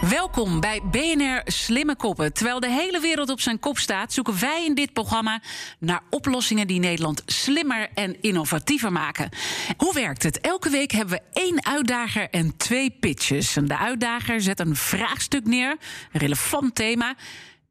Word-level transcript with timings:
Welkom 0.00 0.60
bij 0.60 0.82
BNR 0.90 1.40
Slimme 1.44 1.96
Koppen. 1.96 2.32
Terwijl 2.32 2.60
de 2.60 2.70
hele 2.70 3.00
wereld 3.00 3.30
op 3.30 3.40
zijn 3.40 3.60
kop 3.60 3.78
staat, 3.78 4.12
zoeken 4.12 4.40
wij 4.40 4.64
in 4.64 4.74
dit 4.74 4.92
programma 4.92 5.40
naar 5.78 6.02
oplossingen 6.10 6.66
die 6.66 6.78
Nederland 6.78 7.22
slimmer 7.26 7.88
en 7.94 8.20
innovatiever 8.20 8.92
maken. 8.92 9.28
Hoe 9.76 9.94
werkt 9.94 10.22
het? 10.22 10.40
Elke 10.40 10.70
week 10.70 10.90
hebben 10.90 11.18
we 11.18 11.40
één 11.40 11.66
uitdager 11.66 12.30
en 12.30 12.56
twee 12.56 12.90
pitches. 12.90 13.52
De 13.52 13.78
uitdager 13.78 14.40
zet 14.40 14.60
een 14.60 14.76
vraagstuk 14.76 15.44
neer, 15.44 15.76
een 16.12 16.20
relevant 16.20 16.74
thema. 16.74 17.14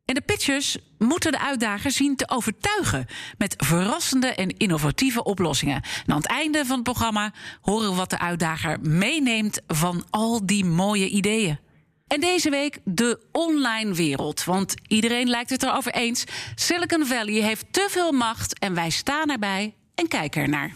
En 0.06 0.14
de 0.14 0.22
pitchers 0.22 0.78
moeten 0.98 1.32
de 1.32 1.40
uitdager 1.40 1.92
zien 1.92 2.16
te 2.16 2.30
overtuigen 2.30 3.06
met 3.38 3.56
verrassende 3.58 4.28
en 4.28 4.58
innovatieve 4.58 5.24
oplossingen. 5.24 5.82
En 6.06 6.14
aan 6.14 6.18
het 6.18 6.28
einde 6.28 6.66
van 6.66 6.76
het 6.76 6.84
programma 6.84 7.34
horen 7.62 7.90
we 7.90 7.96
wat 7.96 8.10
de 8.10 8.20
uitdager 8.20 8.80
meeneemt 8.82 9.62
van 9.68 10.06
al 10.10 10.46
die 10.46 10.66
mooie 10.66 11.08
ideeën. 11.08 11.66
En 12.08 12.20
deze 12.20 12.50
week 12.50 12.80
de 12.84 13.20
online 13.32 13.94
wereld. 13.94 14.44
Want 14.44 14.74
iedereen 14.88 15.30
lijkt 15.30 15.50
het 15.50 15.64
erover 15.64 15.94
eens. 15.94 16.24
Silicon 16.56 17.06
Valley 17.06 17.42
heeft 17.42 17.66
te 17.72 17.88
veel 17.90 18.12
macht 18.12 18.60
en 18.60 18.74
wij 18.74 18.90
staan 18.90 19.30
erbij 19.30 19.76
en 19.96 20.08
kijken 20.08 20.42
ernaar. 20.42 20.74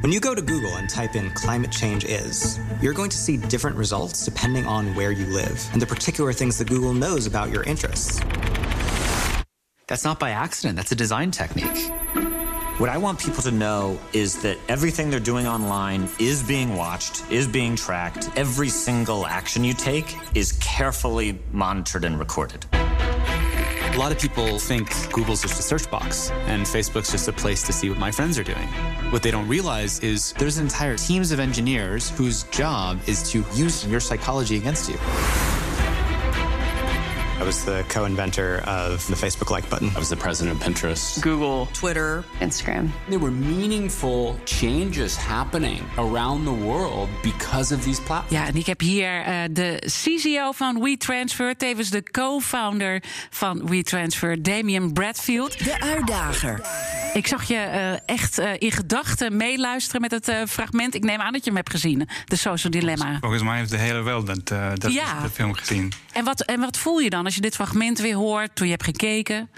When 0.00 0.12
you 0.12 0.22
go 0.22 0.34
to 0.34 0.54
Google 0.54 0.78
and 0.78 0.88
type 0.88 1.18
in 1.18 1.32
climate 1.32 1.76
change 1.76 2.06
is, 2.06 2.58
you're 2.80 2.94
going 2.94 3.10
to 3.10 3.18
see 3.18 3.38
different 3.38 3.76
results 3.76 4.24
depending 4.24 4.66
on 4.66 4.94
where 4.94 5.12
you 5.12 5.32
live 5.32 5.70
and 5.72 5.80
the 5.80 5.86
particular 5.86 6.34
things 6.34 6.56
that 6.56 6.68
Google 6.68 6.92
knows 6.92 7.26
about 7.26 7.50
your 7.50 7.66
interests. 7.66 8.20
That's 9.86 10.04
not 10.04 10.18
by 10.18 10.30
accident, 10.30 10.76
that's 10.76 10.92
a 10.92 10.96
design 10.96 11.30
technique. 11.30 11.90
What 12.78 12.90
I 12.90 12.98
want 12.98 13.18
people 13.18 13.42
to 13.42 13.50
know 13.50 13.98
is 14.12 14.42
that 14.42 14.58
everything 14.68 15.08
they're 15.08 15.18
doing 15.18 15.46
online 15.46 16.10
is 16.18 16.42
being 16.42 16.76
watched, 16.76 17.24
is 17.30 17.48
being 17.48 17.74
tracked. 17.74 18.28
Every 18.36 18.68
single 18.68 19.24
action 19.24 19.64
you 19.64 19.72
take 19.72 20.14
is 20.34 20.52
carefully 20.60 21.38
monitored 21.52 22.04
and 22.04 22.18
recorded. 22.18 22.66
A 22.74 23.96
lot 23.96 24.12
of 24.12 24.20
people 24.20 24.58
think 24.58 24.90
Google's 25.10 25.40
just 25.40 25.58
a 25.58 25.62
search 25.62 25.90
box 25.90 26.30
and 26.48 26.66
Facebook's 26.66 27.10
just 27.10 27.28
a 27.28 27.32
place 27.32 27.62
to 27.62 27.72
see 27.72 27.88
what 27.88 27.98
my 27.98 28.10
friends 28.10 28.38
are 28.38 28.44
doing. 28.44 28.68
What 29.10 29.22
they 29.22 29.30
don't 29.30 29.48
realize 29.48 30.00
is 30.00 30.34
there's 30.34 30.58
entire 30.58 30.98
teams 30.98 31.32
of 31.32 31.40
engineers 31.40 32.10
whose 32.10 32.42
job 32.50 33.00
is 33.06 33.30
to 33.30 33.42
use 33.54 33.86
your 33.86 34.00
psychology 34.00 34.58
against 34.58 34.90
you. 34.90 34.98
I 37.38 37.44
was 37.44 37.64
the 37.64 37.84
co-inventor 37.88 38.62
of 38.66 39.06
the 39.08 39.14
Facebook 39.14 39.50
like 39.50 39.68
button. 39.68 39.90
I 39.94 39.98
was 39.98 40.08
the 40.08 40.16
president 40.16 40.56
of 40.56 40.62
Pinterest, 40.62 41.20
Google, 41.20 41.68
Twitter, 41.72 42.24
Instagram. 42.40 42.90
There 43.08 43.18
were 43.18 43.30
meaningful 43.30 44.36
changes 44.44 45.16
happening 45.16 45.82
around 45.98 46.44
the 46.44 46.66
world 46.66 47.08
because 47.22 47.74
of 47.74 47.84
these 47.84 48.00
platforms. 48.00 48.30
Ja, 48.32 48.46
en 48.46 48.56
ik 48.56 48.66
heb 48.66 48.80
hier 48.80 49.20
uh, 49.20 49.42
de 49.50 49.82
CCO 49.86 50.52
van 50.52 50.80
WeTransfer, 50.80 51.56
tevens 51.56 51.90
de 51.90 52.02
co-founder 52.10 53.02
van 53.30 53.66
WeTransfer, 53.68 54.42
Damien 54.42 54.92
Bradfield. 54.92 55.64
De 55.64 55.80
uitdager. 55.80 56.60
Ik 57.16 57.26
zag 57.26 57.44
je 57.44 57.54
uh, 57.54 58.14
echt 58.16 58.38
uh, 58.38 58.50
in 58.58 58.72
gedachten 58.72 59.36
meeluisteren 59.36 60.00
met 60.00 60.10
het 60.10 60.50
fragment. 60.50 60.94
Ik 60.94 61.04
neem 61.04 61.20
aan 61.20 61.32
dat 61.32 61.44
je 61.44 61.50
hem 61.50 61.56
hebt 61.56 61.70
gezien, 61.70 62.08
de 62.24 62.36
Social 62.36 62.72
Dilemma. 62.72 63.18
Volgens 63.20 63.42
mij 63.42 63.58
heeft 63.58 63.70
de 63.70 63.76
hele 63.76 64.02
wereld 64.02 64.26
dat, 64.26 64.48
dat, 64.80 64.92
ja. 64.92 65.20
de 65.20 65.30
film 65.30 65.54
gezien. 65.54 65.92
En 66.12 66.24
wat, 66.24 66.40
en 66.40 66.60
wat 66.60 66.78
voel 66.78 66.98
je 66.98 67.10
dan 67.10 67.24
als 67.24 67.34
je 67.34 67.40
dit 67.40 67.54
fragment 67.54 67.98
weer 67.98 68.14
hoort, 68.14 68.50
toen 68.54 68.66
je 68.66 68.72
hebt 68.72 68.84
gekeken? 68.84 69.48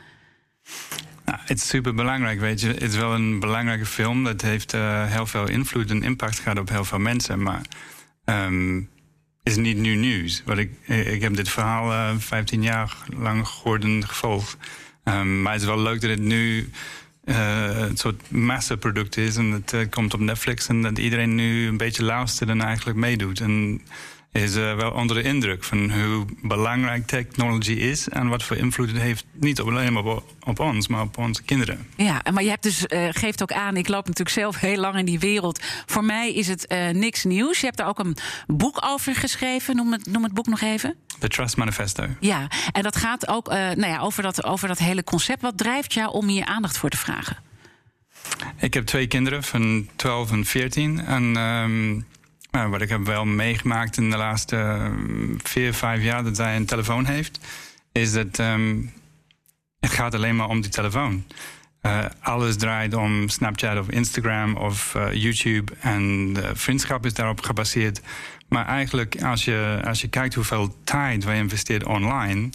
Nou, 1.28 1.40
het 1.44 1.58
is 1.58 1.68
super 1.68 1.94
belangrijk, 1.94 2.40
weet 2.40 2.60
je. 2.60 2.68
Het 2.68 2.82
is 2.82 2.96
wel 2.96 3.14
een 3.14 3.40
belangrijke 3.40 3.86
film. 3.86 4.24
Dat 4.24 4.40
heeft 4.40 4.74
uh, 4.74 5.04
heel 5.04 5.26
veel 5.26 5.48
invloed 5.48 5.90
en 5.90 6.02
impact 6.02 6.38
gehad 6.38 6.58
op 6.58 6.68
heel 6.68 6.84
veel 6.84 6.98
mensen. 6.98 7.42
Maar 7.42 7.60
um, 8.24 8.90
is 9.42 9.56
niet 9.56 9.76
nu 9.76 9.94
nieuws. 9.94 10.42
Want 10.44 10.58
ik, 10.58 10.70
ik 10.86 11.22
heb 11.22 11.36
dit 11.36 11.48
verhaal 11.48 11.92
uh, 11.92 12.18
15 12.18 12.62
jaar 12.62 12.96
lang 13.16 13.46
gehoord 13.46 13.84
en 13.84 14.06
gevolgd. 14.06 14.56
Um, 15.04 15.42
maar 15.42 15.52
het 15.52 15.60
is 15.60 15.66
wel 15.68 15.80
leuk 15.80 16.00
dat 16.00 16.10
het 16.10 16.20
nu 16.20 16.70
een 17.28 17.96
soort 17.96 18.30
massaproduct 18.30 19.16
is. 19.16 19.36
En 19.36 19.50
het 19.50 19.72
uh, 19.72 19.80
komt 19.90 20.14
op 20.14 20.20
Netflix. 20.20 20.68
En 20.68 20.82
dat 20.82 20.98
iedereen 20.98 21.34
nu 21.34 21.68
een 21.68 21.76
beetje 21.76 22.04
luistert 22.04 22.50
en 22.50 22.60
eigenlijk 22.60 22.98
meedoet. 22.98 23.40
En 23.40 23.80
is 24.42 24.56
uh, 24.56 24.74
wel 24.74 24.90
onder 24.90 25.16
de 25.16 25.22
indruk 25.22 25.64
van 25.64 25.92
hoe 25.92 26.24
belangrijk 26.42 27.06
technology 27.06 27.72
is 27.72 28.08
en 28.08 28.28
wat 28.28 28.42
voor 28.42 28.56
invloed 28.56 28.88
het 28.88 29.00
heeft, 29.00 29.24
niet 29.32 29.60
alleen 29.60 29.92
maar 29.92 30.04
op, 30.04 30.24
op 30.44 30.60
ons, 30.60 30.88
maar 30.88 31.02
op 31.02 31.18
onze 31.18 31.42
kinderen. 31.42 31.86
Ja, 31.96 32.22
maar 32.32 32.42
je 32.42 32.48
hebt 32.48 32.62
dus, 32.62 32.84
uh, 32.88 33.08
geeft 33.10 33.42
ook 33.42 33.52
aan, 33.52 33.76
ik 33.76 33.88
loop 33.88 34.06
natuurlijk 34.06 34.36
zelf 34.36 34.58
heel 34.58 34.76
lang 34.76 34.96
in 34.96 35.04
die 35.04 35.18
wereld. 35.18 35.64
Voor 35.86 36.04
mij 36.04 36.32
is 36.32 36.48
het 36.48 36.72
uh, 36.72 36.88
niks 36.88 37.24
nieuws. 37.24 37.58
Je 37.60 37.64
hebt 37.64 37.78
daar 37.78 37.88
ook 37.88 37.98
een 37.98 38.16
boek 38.46 38.84
over 38.84 39.14
geschreven. 39.14 39.76
Noem 39.76 39.92
het, 39.92 40.06
noem 40.06 40.22
het 40.22 40.34
boek 40.34 40.46
nog 40.46 40.60
even. 40.60 40.96
The 41.18 41.28
Trust 41.28 41.56
Manifesto. 41.56 42.06
Ja, 42.20 42.50
en 42.72 42.82
dat 42.82 42.96
gaat 42.96 43.28
ook 43.28 43.48
nou 43.48 43.86
ja, 43.86 43.98
over, 43.98 44.22
dat, 44.22 44.44
over 44.44 44.68
dat 44.68 44.78
hele 44.78 45.04
concept. 45.04 45.42
Wat 45.42 45.58
drijft 45.58 45.92
jou 45.92 46.12
om 46.12 46.28
hier 46.28 46.44
aandacht 46.44 46.78
voor 46.78 46.90
te 46.90 46.96
vragen? 46.96 47.36
Ik 48.56 48.74
heb 48.74 48.86
twee 48.86 49.06
kinderen 49.06 49.42
van 49.42 49.88
12 49.96 50.30
en 50.30 50.44
14. 50.44 51.04
En 51.04 51.36
um, 51.36 52.06
nou, 52.50 52.70
wat 52.70 52.80
ik 52.80 52.88
heb 52.88 53.04
wel 53.04 53.24
meegemaakt 53.24 53.96
in 53.96 54.10
de 54.10 54.16
laatste 54.16 54.56
uh, 54.56 54.90
vier, 55.42 55.74
vijf 55.74 56.02
jaar 56.02 56.24
dat 56.24 56.36
zij 56.36 56.56
een 56.56 56.66
telefoon 56.66 57.04
heeft, 57.04 57.40
is 57.92 58.12
dat 58.12 58.38
um, 58.38 58.92
het 59.80 59.90
gaat 59.90 60.14
alleen 60.14 60.36
maar 60.36 60.48
om 60.48 60.60
die 60.60 60.70
telefoon. 60.70 61.24
Uh, 61.82 62.04
alles 62.20 62.56
draait 62.56 62.94
om 62.94 63.28
Snapchat 63.28 63.78
of 63.78 63.88
Instagram 63.88 64.56
of 64.56 64.94
uh, 64.94 65.12
YouTube 65.12 65.72
en 65.80 66.36
vriendschap 66.52 67.06
is 67.06 67.14
daarop 67.14 67.40
gebaseerd. 67.40 68.00
Maar 68.48 68.66
eigenlijk, 68.66 69.22
als 69.22 69.44
je, 69.44 69.80
als 69.84 70.00
je 70.00 70.08
kijkt 70.08 70.34
hoeveel 70.34 70.76
tijd 70.84 71.24
wij 71.24 71.38
investeren 71.38 71.86
online. 71.86 72.50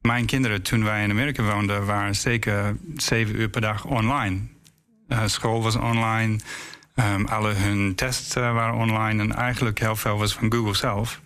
Mijn 0.00 0.26
kinderen, 0.26 0.62
toen 0.62 0.84
wij 0.84 1.02
in 1.02 1.10
Amerika 1.10 1.42
woonden, 1.42 1.86
waren 1.86 2.14
zeker 2.14 2.76
zeven 2.96 3.40
uur 3.40 3.48
per 3.48 3.60
dag 3.60 3.84
online. 3.84 4.40
School 5.26 5.62
was 5.62 5.76
online. 5.76 6.40
Um, 6.98 7.26
alle 7.26 7.52
hun 7.52 7.94
tests 7.94 8.36
uh, 8.36 8.52
waren 8.52 8.74
online 8.74 9.22
en 9.22 9.34
eigenlijk 9.34 9.78
heel 9.78 9.96
veel 9.96 10.18
was 10.18 10.34
van 10.34 10.52
Google 10.52 10.74
zelf. 10.74 11.20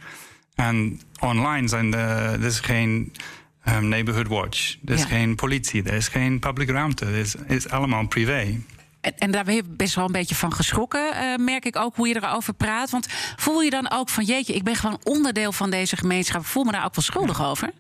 En 0.55 1.01
online 1.21 1.69
zijn 1.69 1.91
de, 1.91 1.97
er 1.97 2.45
is 2.45 2.61
geen 2.61 3.13
um, 3.69 3.89
neighborhood 3.89 4.29
watch, 4.29 4.77
er 4.85 4.95
is 4.95 5.01
ja. 5.01 5.07
geen 5.07 5.35
politie, 5.35 5.83
er 5.83 5.95
is 5.95 6.09
geen 6.09 6.39
public 6.39 6.71
ruimte, 6.71 7.05
het 7.05 7.15
is, 7.15 7.35
is 7.47 7.69
allemaal 7.69 8.07
privé. 8.07 8.61
En, 9.01 9.19
en, 9.19 9.31
daar 9.31 9.45
ben 9.45 9.55
je 9.55 9.63
best 9.69 9.95
wel 9.95 10.05
een 10.05 10.13
beetje 10.13 10.35
van 10.35 10.53
geschrokken, 10.53 11.15
uh, 11.15 11.37
merk 11.45 11.65
ik 11.65 11.77
ook 11.77 11.97
hoe 11.97 12.09
je 12.09 12.17
erover 12.17 12.55
praat. 12.55 12.91
Want 12.91 13.07
voel 13.37 13.63
je 13.63 13.71
dan 13.71 13.91
ook 13.91 14.09
van 14.09 14.25
jeetje, 14.25 14.55
ik 14.55 14.63
ben 14.63 14.77
gewoon 14.77 15.01
onderdeel 15.03 15.53
van 15.53 15.71
deze 15.71 15.97
gemeenschap, 15.97 16.47
voel 16.47 16.65
me 16.65 16.73
daar 16.73 16.85
ook 16.85 16.95
wel 16.95 17.05
schuldig 17.05 17.39
ja. 17.39 17.45
over? 17.45 17.73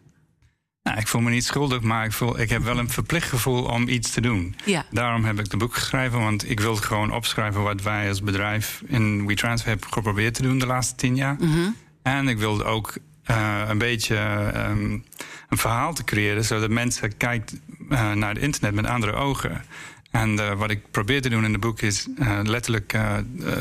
Nou, 0.82 0.98
ik 0.98 1.08
voel 1.08 1.20
me 1.20 1.30
niet 1.30 1.44
schuldig, 1.44 1.80
maar 1.80 2.04
ik, 2.04 2.12
voel, 2.12 2.40
ik 2.40 2.50
heb 2.50 2.62
wel 2.62 2.78
een 2.78 2.90
verplicht 2.90 3.28
gevoel 3.28 3.62
om 3.62 3.88
iets 3.88 4.10
te 4.10 4.20
doen. 4.20 4.56
Ja. 4.64 4.86
Daarom 4.90 5.24
heb 5.24 5.38
ik 5.38 5.50
het 5.50 5.58
boek 5.58 5.74
geschreven, 5.74 6.20
want 6.20 6.50
ik 6.50 6.60
wil 6.60 6.76
gewoon 6.76 7.12
opschrijven 7.12 7.62
wat 7.62 7.82
wij 7.82 8.08
als 8.08 8.22
bedrijf 8.22 8.82
in 8.86 9.26
WeTransfer 9.26 9.68
hebben 9.68 9.92
geprobeerd 9.92 10.34
te 10.34 10.42
doen 10.42 10.58
de 10.58 10.66
laatste 10.66 10.94
tien 10.94 11.16
jaar. 11.16 11.36
Mm 11.40 11.52
-hmm. 11.52 11.76
En 12.02 12.28
ik 12.28 12.38
wilde 12.38 12.64
ook 12.64 12.96
uh, 13.30 13.62
een 13.68 13.78
beetje 13.78 14.16
um, 14.56 15.04
een 15.48 15.58
verhaal 15.58 15.94
te 15.94 16.04
creëren, 16.04 16.44
zodat 16.44 16.70
mensen 16.70 17.16
kijken 17.16 17.60
uh, 17.90 18.12
naar 18.12 18.34
het 18.34 18.42
internet 18.42 18.74
met 18.74 18.86
andere 18.86 19.12
ogen. 19.12 19.64
En 20.10 20.34
uh, 20.34 20.52
wat 20.52 20.70
ik 20.70 20.90
probeer 20.90 21.22
te 21.22 21.28
doen 21.28 21.44
in 21.44 21.52
het 21.52 21.60
boek 21.60 21.80
is 21.80 22.06
letterlijk 22.42 22.98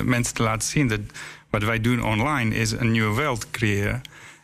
mensen 0.04 0.34
te 0.34 0.44
laten 0.44 0.70
zien 0.70 0.88
dat 0.88 1.00
wat 1.50 1.64
wij 1.64 1.82
doen 1.82 2.04
online 2.04 2.56
is 2.56 2.72
een 2.72 2.92
nieuwe 2.92 3.16
wereld 3.16 3.52
creëren. 3.52 4.02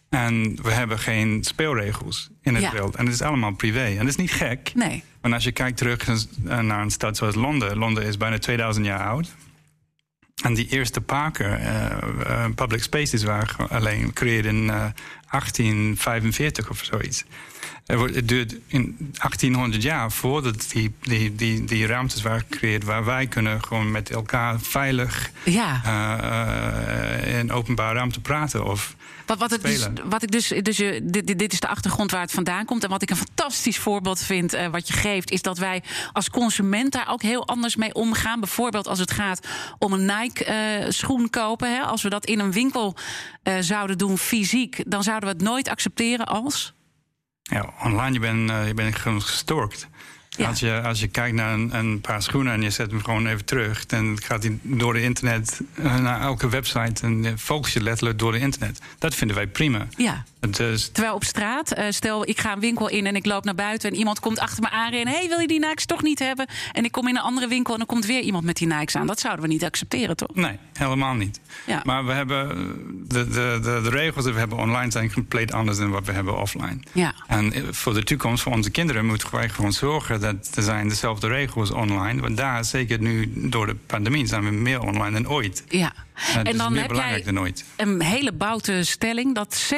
En 0.10 0.60
we 0.62 0.72
hebben 0.72 1.00
geen 1.00 1.44
speelregels 1.44 2.30
in 2.42 2.54
het 2.54 2.64
Ja. 2.64 2.72
wereld. 2.72 2.96
En 2.96 3.06
het 3.06 3.14
is 3.14 3.22
allemaal 3.22 3.52
privé. 3.52 3.86
En 3.86 3.98
dat 3.98 4.08
is 4.08 4.16
niet 4.16 4.32
gek. 4.32 4.72
Nee. 4.76 5.04
Want 5.22 5.34
als 5.34 5.44
je 5.44 5.52
kijkt 5.52 5.78
terug 5.78 6.08
naar 6.44 6.82
een 6.82 6.92
stad 6.92 7.18
zoals 7.18 7.36
Londen. 7.36 7.78
Londen 7.78 8.04
is 8.06 8.18
bijna 8.18 8.38
2000 8.38 8.86
jaar 8.86 9.00
oud. 9.08 9.36
En 10.44 10.54
die 10.54 10.68
eerste 10.68 11.02
parken, 11.02 11.62
uh, 11.62 11.98
uh, 12.28 12.46
public 12.56 12.84
spaces, 12.84 13.24
waren 13.24 13.70
alleen 13.70 14.06
gecreëerd 14.06 14.46
in 14.46 14.64
uh, 14.64 14.86
1845 15.30 16.70
of 16.70 16.84
zoiets. 16.84 17.24
Er 17.86 17.98
wordt- 17.98 18.16
Het 18.16 18.28
duurt 18.28 18.56
in 18.68 18.96
1800 19.12 19.84
jaar 19.84 20.12
voordat 20.12 20.70
die, 20.72 20.96
die, 21.02 21.36
die, 21.36 21.64
die 21.66 21.86
ruimtes 21.88 22.22
waren 22.22 22.40
gecreëerd... 22.50 22.84
waar 22.84 23.06
wij 23.06 23.28
kunnen 23.28 23.64
gewoon 23.64 23.92
met 23.92 24.10
elkaar 24.12 24.60
veilig 24.60 25.32
Ja. 25.44 25.82
eh, 25.84 27.40
in 27.40 27.52
openbare 27.52 27.94
ruimte 27.96 28.20
praten. 28.22 28.66
Of 28.66 28.96
Wat, 29.26 29.38
wat, 29.38 29.52
het 29.52 29.62
dus, 29.62 29.88
wat 30.06 30.24
ik 30.24 30.32
dus, 30.32 30.48
dus 30.62 30.78
je, 30.78 31.00
dit, 31.04 31.40
dit- 31.40 31.54
is 31.54 31.60
de 31.60 31.68
achtergrond 31.68 32.12
waar 32.12 32.22
het 32.22 32.32
vandaan 32.32 32.66
komt. 32.66 32.84
En 32.84 32.90
wat 32.90 33.02
ik 33.02 33.10
een 33.10 33.16
fantastisch 33.18 33.78
voorbeeld 33.78 34.20
vind, 34.20 34.54
eh, 34.54 34.68
wat 34.68 34.88
je 34.88 34.94
geeft, 34.94 35.32
is 35.32 35.42
dat 35.42 35.58
wij 35.58 35.84
als 36.14 36.30
consument 36.30 36.92
daar 36.92 37.10
ook 37.10 37.22
heel 37.22 37.48
anders 37.48 37.76
mee 37.76 37.94
omgaan. 37.94 38.40
Bijvoorbeeld 38.40 38.88
als 38.88 39.00
het 39.00 39.12
gaat 39.12 39.48
om 39.80 39.94
een 39.94 40.06
Nike-schoen 40.20 41.30
kopen. 41.30 41.76
Hè. 41.76 41.82
Als 41.82 42.02
we 42.04 42.10
dat 42.10 42.26
in 42.26 42.40
een 42.40 42.52
winkel 42.52 42.96
zouden 43.60 43.98
doen, 43.98 44.18
fysiek, 44.18 44.84
dan 44.88 45.04
zouden 45.04 45.30
we 45.30 45.36
het 45.36 45.44
nooit 45.46 45.70
accepteren 45.70 46.26
als. 46.26 46.74
Ja, 47.52 47.74
online 47.84 48.14
je 48.14 48.20
bent 48.20 48.50
eh, 48.50 48.68
je 48.68 48.74
bent 48.74 48.96
gewoon 48.96 49.22
gestorkt. 49.22 49.88
Ja. 50.30 50.48
Als, 50.48 50.60
je, 50.60 50.82
als 50.82 51.00
je 51.00 51.08
kijkt 51.08 51.36
naar 51.36 51.54
een, 51.54 51.76
een 51.76 52.02
paar 52.02 52.22
schoenen 52.22 52.54
en 52.54 52.62
je 52.62 52.70
zet 52.70 52.92
hem 52.92 53.04
gewoon 53.04 53.28
even 53.28 53.46
terug... 53.46 53.86
dan 53.86 54.22
gaat 54.22 54.44
hij 54.44 54.58
door 54.62 54.94
de 54.94 55.02
internet 55.02 55.62
eh, 55.74 55.98
naar 55.98 56.22
elke 56.22 56.50
website... 56.50 57.06
en 57.06 57.24
je 57.24 57.38
focus 57.38 57.74
je 57.74 57.82
letterlijk 57.82 58.20
door 58.20 58.32
de 58.32 58.40
internet. 58.40 58.80
Dat 59.00 59.16
vinden 59.16 59.36
wij 59.36 59.48
prima. 59.48 59.88
Ja. 59.98 60.24
Is, 60.60 60.90
Terwijl 60.92 61.16
op 61.16 61.24
straat, 61.24 61.72
eh, 61.72 61.86
stel 61.90 62.28
ik 62.28 62.40
ga 62.40 62.54
een 62.54 62.60
winkel 62.60 62.90
in 62.90 63.06
en 63.06 63.16
ik 63.16 63.26
loop 63.26 63.44
naar 63.44 63.56
buiten 63.56 63.92
en 63.92 63.98
iemand 63.98 64.20
komt 64.20 64.40
achter 64.40 64.64
me 64.64 64.70
aanrennen. 64.70 65.14
Hé, 65.14 65.20
hey, 65.20 65.28
wil 65.28 65.40
je 65.40 65.48
die 65.48 65.60
Nikes 65.60 65.86
toch 65.86 66.02
niet 66.02 66.20
hebben? 66.20 66.48
En 66.72 66.84
ik 66.84 66.92
kom 66.92 67.08
in 67.08 67.16
een 67.16 67.22
andere 67.22 67.48
winkel 67.48 67.74
en 67.74 67.80
dan 67.80 67.88
komt 67.88 68.06
weer 68.06 68.22
iemand 68.22 68.46
met 68.46 68.58
die 68.58 68.68
Nikes 68.68 68.96
aan. 68.96 69.08
Dat 69.08 69.20
zouden 69.20 69.46
we 69.46 69.52
niet 69.52 69.64
accepteren, 69.64 70.16
toch? 70.16 70.36
nee, 70.36 70.58
helemaal 70.74 71.14
niet. 71.14 71.40
Ja. 71.66 71.82
Maar 71.84 72.06
we 72.06 72.12
hebben 72.12 72.50
eh, 72.50 72.58
de, 73.08 73.28
de, 73.28 73.60
de, 73.62 73.80
de 73.84 73.90
regels 73.90 74.24
die 74.24 74.34
we 74.34 74.40
hebben 74.40 74.58
online 74.58 74.92
zijn 74.92 75.14
compleet 75.14 75.52
anders 75.52 75.78
dan 75.78 75.90
wat 75.90 76.06
we 76.06 76.12
hebben 76.12 76.38
offline. 76.38 76.80
Ja. 76.92 77.14
En 77.28 77.54
eh, 77.54 77.62
voor 77.72 77.94
de 77.94 78.04
toekomst, 78.04 78.44
voor 78.44 78.52
onze 78.52 78.70
kinderen, 78.70 79.06
moeten 79.06 79.28
wij 79.32 79.50
gewoon 79.50 79.74
zorgen 79.74 80.22
dat 80.22 80.52
er 80.56 80.64
zijn 80.64 80.90
dezelfde 80.90 81.28
regels 81.28 81.72
online. 81.72 82.22
Want 82.22 82.38
daar, 82.38 82.66
zeker 82.66 83.00
nu 83.00 83.32
door 83.36 83.66
de 83.66 83.76
pandemie, 83.76 84.26
zijn 84.26 84.44
we 84.44 84.52
meer 84.52 84.82
online 84.82 85.12
dan 85.12 85.32
ooit. 85.32 85.64
Ja. 85.68 85.94
En 86.44 86.58
dan 86.58 86.76
heb 86.76 86.92
jij 86.92 87.24
dan 87.24 87.54
een 87.76 88.02
hele 88.02 88.34
boute 88.34 88.84
stelling 88.84 89.36
dat 89.36 89.72
60% 89.74 89.78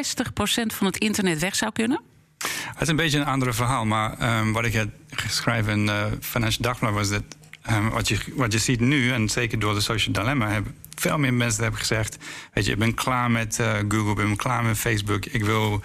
van 0.65 0.87
het 0.87 0.97
internet 0.97 1.39
weg 1.39 1.55
zou 1.55 1.71
kunnen. 1.71 2.01
Het 2.37 2.81
is 2.81 2.87
een 2.87 2.95
beetje 2.95 3.19
een 3.19 3.25
ander 3.25 3.53
verhaal, 3.53 3.85
maar 3.85 4.17
ehm, 4.17 4.51
wat 4.51 4.65
ik 4.65 4.75
had 4.75 4.87
geschreven 5.09 5.73
in 5.73 5.85
uh, 5.85 6.05
Financial 6.19 6.61
Dagblad 6.61 6.93
was 6.93 7.09
dat 7.09 7.23
ehm, 7.61 7.89
wat, 7.89 8.07
je, 8.07 8.17
wat 8.35 8.51
je 8.51 8.59
ziet 8.59 8.79
nu, 8.79 9.11
en 9.11 9.29
zeker 9.29 9.59
door 9.59 9.73
de 9.73 9.81
social 9.81 10.13
dilemma, 10.13 10.49
hebben 10.49 10.75
veel 10.95 11.17
meer 11.17 11.33
mensen 11.33 11.61
hebben 11.61 11.79
gezegd: 11.79 12.17
Weet 12.53 12.65
je, 12.65 12.71
ik 12.71 12.77
ben 12.77 12.93
klaar 12.93 13.31
met 13.31 13.57
uh, 13.61 13.73
Google, 13.87 14.09
ik 14.09 14.15
ben 14.15 14.35
klaar 14.35 14.63
met 14.63 14.77
Facebook, 14.77 15.25
ik 15.25 15.43
wil 15.43 15.81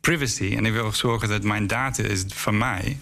privacy 0.00 0.54
en 0.56 0.66
ik 0.66 0.72
wil 0.72 0.92
zorgen 0.92 1.28
dat 1.28 1.42
mijn 1.42 1.66
data 1.66 2.02
is 2.02 2.24
van 2.26 2.58
mij. 2.58 2.98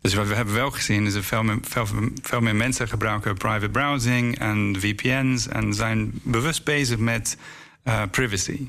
Dus 0.00 0.14
wat 0.14 0.26
we 0.26 0.34
hebben 0.34 0.54
wel 0.54 0.70
gezien 0.70 1.06
is 1.06 1.12
dat 1.12 1.24
veel 1.24 1.42
meer, 1.42 1.58
veel, 1.62 1.86
veel 2.22 2.40
meer 2.40 2.56
mensen 2.56 2.88
gebruiken 2.88 3.36
private 3.36 3.68
browsing 3.68 4.38
en 4.38 4.76
VPN's 4.78 5.48
en 5.48 5.74
zijn 5.74 6.10
bewust 6.22 6.64
bezig 6.64 6.98
met 6.98 7.36
uh, 7.84 8.02
privacy. 8.10 8.68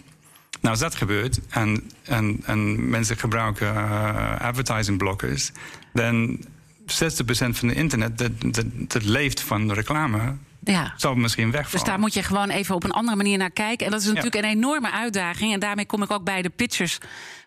Nou, 0.61 0.73
als 0.73 0.79
dat 0.79 0.95
gebeurt 0.95 1.39
en, 1.49 1.91
en, 2.03 2.39
en 2.45 2.89
mensen 2.89 3.17
gebruiken 3.17 3.73
uh, 3.73 4.39
advertising 4.39 4.97
blockers, 4.97 5.51
dan 5.93 6.37
60% 6.81 6.85
van 7.27 7.67
het 7.67 7.77
internet 7.77 8.17
dat, 8.17 8.31
dat, 8.45 8.65
dat 8.73 9.03
leeft 9.03 9.41
van 9.41 9.71
reclame. 9.71 10.35
Ja. 10.63 10.93
Zal 10.97 11.15
misschien 11.15 11.51
wegvallen. 11.51 11.71
Dus 11.71 11.83
daar 11.83 11.99
moet 11.99 12.13
je 12.13 12.23
gewoon 12.23 12.49
even 12.49 12.75
op 12.75 12.83
een 12.83 12.91
andere 12.91 13.17
manier 13.17 13.37
naar 13.37 13.51
kijken. 13.51 13.85
En 13.85 13.91
dat 13.91 14.01
is 14.01 14.07
natuurlijk 14.07 14.35
ja. 14.35 14.41
een 14.41 14.49
enorme 14.49 14.91
uitdaging. 14.91 15.53
En 15.53 15.59
daarmee 15.59 15.85
kom 15.85 16.03
ik 16.03 16.11
ook 16.11 16.23
bij 16.23 16.41
de 16.41 16.49
pitchers 16.49 16.97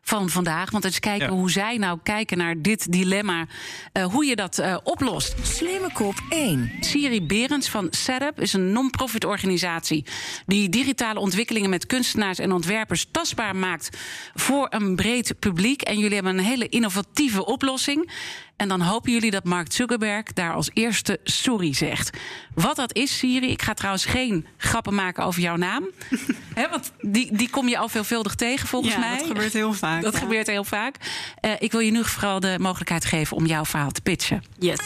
van 0.03 0.31
vandaag. 0.31 0.71
Want 0.71 0.85
eens 0.85 0.99
kijken 0.99 1.27
ja. 1.27 1.33
hoe 1.33 1.51
zij 1.51 1.77
nou 1.77 1.99
kijken 2.03 2.39
naar 2.39 2.63
dit 2.63 2.93
dilemma. 2.93 3.47
Uh, 3.93 4.05
hoe 4.05 4.25
je 4.25 4.37
dat 4.37 4.59
uh, 4.59 4.77
oplost. 4.83 5.35
Slimme 5.43 5.93
kop 5.93 6.15
1. 6.29 6.73
Siri 6.81 7.23
Berends 7.23 7.69
van 7.69 7.87
Setup 7.91 8.41
is 8.41 8.53
een 8.53 8.73
non-profit 8.73 9.25
organisatie. 9.25 10.05
die 10.47 10.69
digitale 10.69 11.21
ontwikkelingen 11.21 11.71
met 11.71 11.87
kunstenaars 11.87 12.39
en 12.39 12.53
ontwerpers 12.53 13.07
tastbaar 13.11 13.57
maakt. 13.57 13.99
voor 14.35 14.67
een 14.71 14.97
breed 14.97 15.35
publiek. 15.39 15.83
En 15.83 15.99
jullie 15.99 16.15
hebben 16.15 16.39
een 16.39 16.45
hele 16.45 16.69
innovatieve 16.69 17.45
oplossing. 17.45 18.11
En 18.57 18.69
dan 18.69 18.81
hopen 18.81 19.13
jullie 19.13 19.31
dat 19.31 19.45
Mark 19.45 19.73
Zuckerberg 19.73 20.25
daar 20.25 20.55
als 20.55 20.71
eerste 20.73 21.21
sorry 21.25 21.75
zegt. 21.75 22.19
Wat 22.55 22.77
dat 22.77 22.97
is, 22.97 23.19
Siri. 23.19 23.51
Ik 23.51 23.63
ga 23.63 23.75
trouwens 23.75 24.05
geen 24.05 24.47
grappen 24.57 24.95
maken 24.95 25.25
over 25.25 25.41
jouw 25.41 25.57
naam. 25.57 25.85
He, 26.55 26.69
want 26.69 26.93
die, 27.01 27.37
die 27.37 27.51
kom 27.51 27.69
je 27.69 27.79
al 27.79 27.89
veelvuldig 27.89 28.35
tegen, 28.35 28.69
volgens 28.69 28.95
ja, 28.95 29.01
mij. 29.01 29.19
dat 29.19 29.27
gebeurt 29.27 29.53
heel 29.53 29.73
vaak. 29.73 29.92
Dat 30.01 30.13
ja. 30.13 30.19
gebeurt 30.19 30.47
heel 30.47 30.65
vaak. 30.65 30.97
Uh, 31.41 31.51
ik 31.59 31.73
wil 31.73 31.81
je 31.81 31.91
nu 31.91 32.05
vooral 32.05 32.41
de 32.41 32.57
mogelijkheid 32.61 33.05
geven 33.05 33.37
om 33.37 33.47
jouw 33.47 33.65
verhaal 33.65 33.91
te 33.91 34.01
pitchen. 34.01 34.43
Yes. 34.59 34.79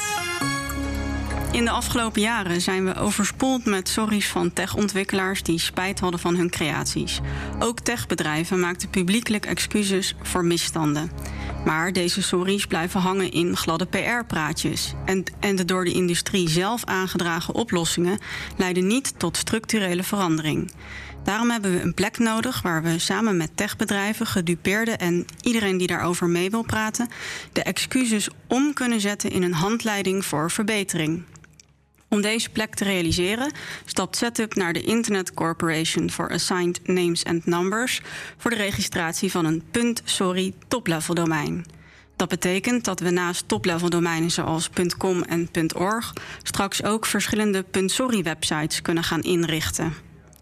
In 1.52 1.64
de 1.64 1.70
afgelopen 1.70 2.20
jaren 2.20 2.60
zijn 2.60 2.84
we 2.84 2.94
overspoeld 2.94 3.64
met 3.64 3.88
sorry's 3.88 4.28
van 4.28 4.52
techontwikkelaars 4.52 5.42
die 5.42 5.58
spijt 5.58 6.00
hadden 6.00 6.20
van 6.20 6.36
hun 6.36 6.50
creaties. 6.50 7.20
Ook 7.58 7.80
techbedrijven 7.80 8.60
maakten 8.60 8.90
publiekelijk 8.90 9.46
excuses 9.46 10.14
voor 10.22 10.44
misstanden. 10.44 11.10
Maar 11.66 11.92
deze 11.92 12.22
sorry's 12.22 12.66
blijven 12.66 13.00
hangen 13.00 13.30
in 13.30 13.56
gladde 13.56 13.86
PR-praatjes. 13.86 14.94
En, 15.04 15.24
en 15.40 15.56
de 15.56 15.64
door 15.64 15.84
de 15.84 15.92
industrie 15.92 16.48
zelf 16.48 16.84
aangedragen 16.84 17.54
oplossingen 17.54 18.18
leiden 18.56 18.86
niet 18.86 19.18
tot 19.18 19.36
structurele 19.36 20.02
verandering. 20.02 20.70
Daarom 21.24 21.50
hebben 21.50 21.72
we 21.72 21.80
een 21.80 21.94
plek 21.94 22.18
nodig 22.18 22.62
waar 22.62 22.82
we 22.82 22.98
samen 22.98 23.36
met 23.36 23.56
techbedrijven, 23.56 24.26
gedupeerden 24.26 24.98
en 24.98 25.24
iedereen 25.42 25.76
die 25.76 25.86
daarover 25.86 26.28
mee 26.28 26.50
wil 26.50 26.62
praten, 26.62 27.08
de 27.52 27.62
excuses 27.62 28.28
om 28.48 28.72
kunnen 28.72 29.00
zetten 29.00 29.30
in 29.30 29.42
een 29.42 29.54
handleiding 29.54 30.24
voor 30.24 30.50
verbetering. 30.50 31.22
Om 32.08 32.20
deze 32.20 32.50
plek 32.50 32.74
te 32.74 32.84
realiseren 32.84 33.52
stapt 33.84 34.16
Setup 34.16 34.54
naar 34.54 34.72
de 34.72 34.82
Internet 34.82 35.34
Corporation 35.34 36.10
for 36.10 36.30
Assigned 36.30 36.80
Names 36.88 37.24
and 37.24 37.46
Numbers 37.46 38.00
voor 38.36 38.50
de 38.50 38.56
registratie 38.56 39.30
van 39.30 39.44
een 39.44 39.62
.sorry 40.04 40.54
top-level 40.68 41.14
domein. 41.14 41.66
Dat 42.16 42.28
betekent 42.28 42.84
dat 42.84 43.00
we 43.00 43.10
naast 43.10 43.48
top-level 43.48 43.90
domeinen 43.90 44.30
zoals 44.30 44.70
.com 44.98 45.22
en 45.22 45.48
.org 45.76 46.12
straks 46.42 46.82
ook 46.82 47.06
verschillende 47.06 47.64
.sorry 47.86 48.22
websites 48.22 48.82
kunnen 48.82 49.04
gaan 49.04 49.22
inrichten. 49.22 49.94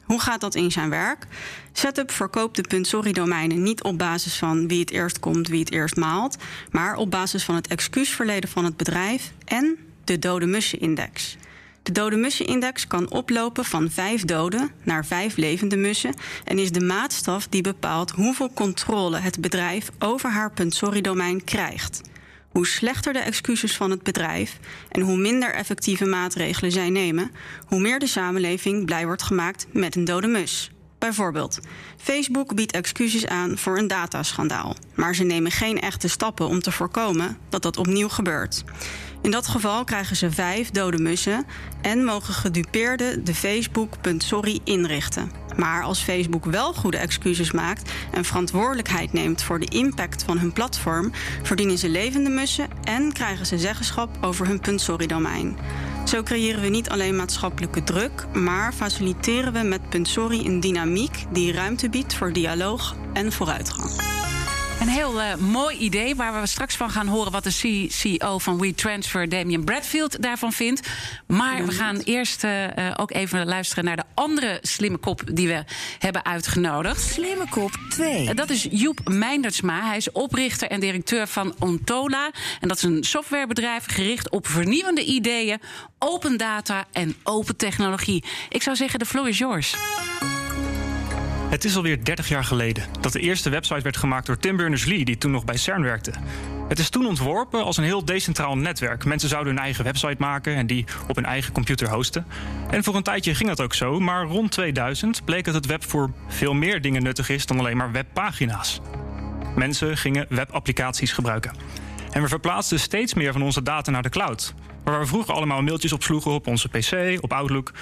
Hoe 0.05 0.20
gaat 0.20 0.40
dat 0.40 0.55
in 0.55 0.70
zijn 0.70 0.90
werk? 0.90 1.26
Setup 1.72 2.10
verkoopt 2.10 2.70
de 2.70 2.84
.sorry 2.84 3.12
domeinen 3.12 3.62
niet 3.62 3.82
op 3.82 3.99
basis 3.99 4.37
van 4.37 4.69
wie 4.69 4.81
het 4.81 4.90
eerst 4.90 5.19
komt, 5.19 5.49
wie 5.49 5.60
het 5.60 5.72
eerst 5.72 5.96
maalt, 5.96 6.37
maar 6.70 6.96
op 6.96 7.10
basis 7.10 7.44
van 7.44 7.55
het 7.55 7.67
excuusverleden 7.67 8.50
van 8.50 8.64
het 8.64 8.76
bedrijf 8.76 9.32
en 9.44 9.76
de 10.05 10.19
dode 10.19 10.46
mussen-index. 10.46 11.37
De 11.84 11.92
dode 11.92 12.16
mussen-index 12.16 12.86
kan 12.86 13.10
oplopen 13.10 13.64
van 13.64 13.90
vijf 13.90 14.25
doden 14.25 14.70
naar 14.82 15.06
vijf 15.06 15.36
levende 15.36 15.76
mussen 15.76 16.14
en 16.44 16.58
is 16.58 16.72
de 16.72 16.81
maatstaf 16.81 17.48
die 17.48 17.62
bepaalt 17.62 18.10
hoeveel 18.10 18.52
controle 18.54 19.19
het 19.19 19.40
bedrijf 19.40 19.90
over 19.98 20.31
haar 20.31 20.52
.sorry-domein 20.69 21.44
krijgt. 21.44 22.00
Hoe 22.48 22.66
slechter 22.66 23.12
de 23.12 23.19
excuses 23.19 23.76
van 23.76 23.90
het 23.90 24.02
bedrijf 24.02 24.58
en 24.88 25.00
hoe 25.00 25.16
minder 25.16 25.54
effectieve 25.54 26.04
maatregelen 26.04 26.72
zij 26.72 26.90
nemen, 26.90 27.31
hoe 27.66 27.81
meer 27.81 27.98
de 27.98 28.06
samenleving 28.06 28.84
blij 28.84 29.06
wordt 29.06 29.22
gemaakt 29.22 29.66
met 29.72 29.96
een 29.96 30.04
dode 30.04 30.26
mus. 30.26 30.70
Bijvoorbeeld, 30.98 31.58
Facebook 31.96 32.55
biedt 32.55 32.72
excuses 32.72 33.26
aan 33.26 33.58
voor 33.58 33.79
een 33.79 33.88
dataschandaal, 33.88 34.76
maar 34.94 35.14
ze 35.14 35.24
nemen 35.24 35.50
geen 35.50 35.81
echte 35.81 36.08
stappen 36.08 36.46
om 36.46 36.60
te 36.60 36.72
voorkomen 36.72 37.38
dat 37.48 37.62
dat 37.62 37.76
opnieuw 37.76 38.08
gebeurt. 38.08 38.64
In 39.24 39.31
dat 39.31 39.46
geval 39.46 39.84
krijgen 39.84 40.16
ze 40.16 40.31
vijf 40.31 40.70
dode 40.70 40.98
mussen 40.98 41.46
en 41.82 42.04
mogen 42.04 42.34
gedupeerden 42.34 43.24
de 43.24 43.34
Facebook.sorry 43.34 44.60
inrichten. 44.64 45.31
Maar 45.56 45.82
als 45.82 46.00
Facebook 46.00 46.44
wel 46.44 46.74
goede 46.74 46.96
excuses 46.96 47.52
maakt 47.52 47.90
en 48.10 48.24
verantwoordelijkheid 48.24 49.12
neemt 49.12 49.43
voor 49.43 49.60
de 49.60 49.66
impact 49.66 50.22
van 50.22 50.38
hun 50.38 50.52
platform, 50.52 51.12
verdienen 51.43 51.78
ze 51.78 51.88
levende 51.88 52.31
mussen 52.31 52.69
en 52.82 53.12
krijgen 53.12 53.46
ze 53.46 53.58
zeggenschap 53.58 54.16
over 54.20 54.46
hun 54.46 54.78
.sorry-domein. 54.78 55.56
Zo 56.04 56.22
creëren 56.22 56.60
we 56.60 56.69
niet 56.69 56.88
alleen 56.88 57.16
maatschappelijke 57.16 57.84
druk, 57.84 58.26
maar 58.32 58.72
faciliteren 58.72 59.52
we 59.52 59.62
met 59.62 59.81
.sorry 60.02 60.46
een 60.46 60.60
dynamiek 60.60 61.24
die 61.32 61.52
ruimte 61.52 61.88
biedt 61.88 62.14
voor 62.14 62.32
dialoog 62.32 62.96
en 63.12 63.32
vooruitgang. 63.32 63.90
Een 64.84 64.91
heel 64.91 65.20
uh, 65.20 65.34
mooi 65.34 65.76
idee 65.76 66.14
waar 66.14 66.41
we 66.41 66.46
straks 66.46 66.76
van 66.76 66.91
gaan 66.91 67.06
horen 67.06 67.32
wat 67.32 67.44
de 67.44 67.86
CEO 67.88 68.38
van 68.38 68.58
WeTransfer, 68.58 69.29
Damien 69.29 69.64
Bradfield, 69.64 70.22
daarvan 70.22 70.53
vindt. 70.53 70.88
Maar 71.26 71.67
we 71.67 71.72
gaan 71.72 71.98
eerst 71.98 72.44
uh, 72.44 72.67
ook 72.96 73.12
even 73.12 73.46
luisteren 73.46 73.84
naar 73.84 73.96
de 73.96 74.05
andere 74.14 74.58
slimme 74.62 74.98
kop 74.98 75.22
die 75.32 75.48
we 75.48 75.64
hebben 75.98 76.24
uitgenodigd. 76.24 77.00
Slimme 77.03 77.48
kop 77.48 77.70
2. 77.88 78.24
Uh, 78.24 78.31
dat 78.34 78.50
is 78.50 78.67
Joep 78.70 79.00
Meindertsma. 79.08 79.86
Hij 79.86 79.96
is 79.96 80.12
oprichter 80.12 80.69
en 80.69 80.81
directeur 80.81 81.26
van 81.26 81.55
Ontola. 81.58 82.31
En 82.60 82.69
dat 82.69 82.76
is 82.76 82.82
een 82.82 83.05
softwarebedrijf 83.05 83.84
gericht 83.86 84.31
op 84.31 84.46
vernieuwende 84.46 85.05
ideeën, 85.05 85.60
open 85.98 86.36
data 86.36 86.84
en 86.93 87.17
open 87.22 87.56
technologie. 87.56 88.24
Ik 88.48 88.62
zou 88.62 88.76
zeggen, 88.76 88.98
de 88.98 89.06
floor 89.06 89.29
is 89.29 89.38
yours. 89.38 89.74
Het 91.55 91.65
is 91.65 91.77
alweer 91.77 92.05
30 92.05 92.29
jaar 92.29 92.44
geleden 92.44 92.84
dat 93.01 93.13
de 93.13 93.20
eerste 93.20 93.51
website 93.51 93.81
werd 93.81 93.96
gemaakt 93.96 94.27
door 94.27 94.39
Tim 94.39 94.56
Berners-Lee, 94.56 95.05
die 95.05 95.19
toen 95.19 95.31
nog 95.31 95.44
bij 95.44 95.56
CERN 95.56 95.82
werkte. 95.82 96.13
Het 96.69 96.79
is 96.79 96.89
toen 96.89 97.06
ontworpen 97.06 97.65
als 97.65 97.77
een 97.77 97.84
heel 97.84 98.05
decentraal 98.05 98.56
netwerk. 98.56 99.05
Mensen 99.05 99.29
zouden 99.29 99.55
hun 99.55 99.63
eigen 99.63 99.84
website 99.84 100.17
maken 100.19 100.55
en 100.55 100.67
die 100.67 100.84
op 101.08 101.17
hun 101.17 101.25
eigen 101.25 101.53
computer 101.53 101.91
hosten. 101.91 102.27
En 102.70 102.84
voor 102.84 102.94
een 102.94 103.03
tijdje 103.03 103.34
ging 103.34 103.49
dat 103.49 103.61
ook 103.61 103.75
zo, 103.75 104.01
maar 104.01 104.25
rond 104.25 104.51
2000 104.51 105.25
bleek 105.25 105.44
dat 105.44 105.55
het 105.55 105.67
web 105.67 105.84
voor 105.84 106.11
veel 106.29 106.55
meer 106.55 106.81
dingen 106.81 107.03
nuttig 107.03 107.29
is 107.29 107.46
dan 107.46 107.58
alleen 107.58 107.77
maar 107.77 107.93
webpagina's. 107.93 108.81
Mensen 109.56 109.96
gingen 109.96 110.27
webapplicaties 110.29 111.13
gebruiken. 111.13 111.53
En 112.11 112.23
we 112.23 112.29
verplaatsten 112.29 112.81
steeds 112.81 113.15
meer 113.15 113.32
van 113.32 113.43
onze 113.43 113.63
data 113.63 113.91
naar 113.91 114.03
de 114.03 114.08
cloud. 114.08 114.55
Waar 114.84 115.01
we 115.01 115.06
vroeger 115.06 115.34
allemaal 115.34 115.63
mailtjes 115.63 115.93
opsloegen 115.93 116.31
op 116.31 116.46
onze 116.46 116.69
PC, 116.69 117.19
op 117.23 117.32
Outlook, 117.32 117.73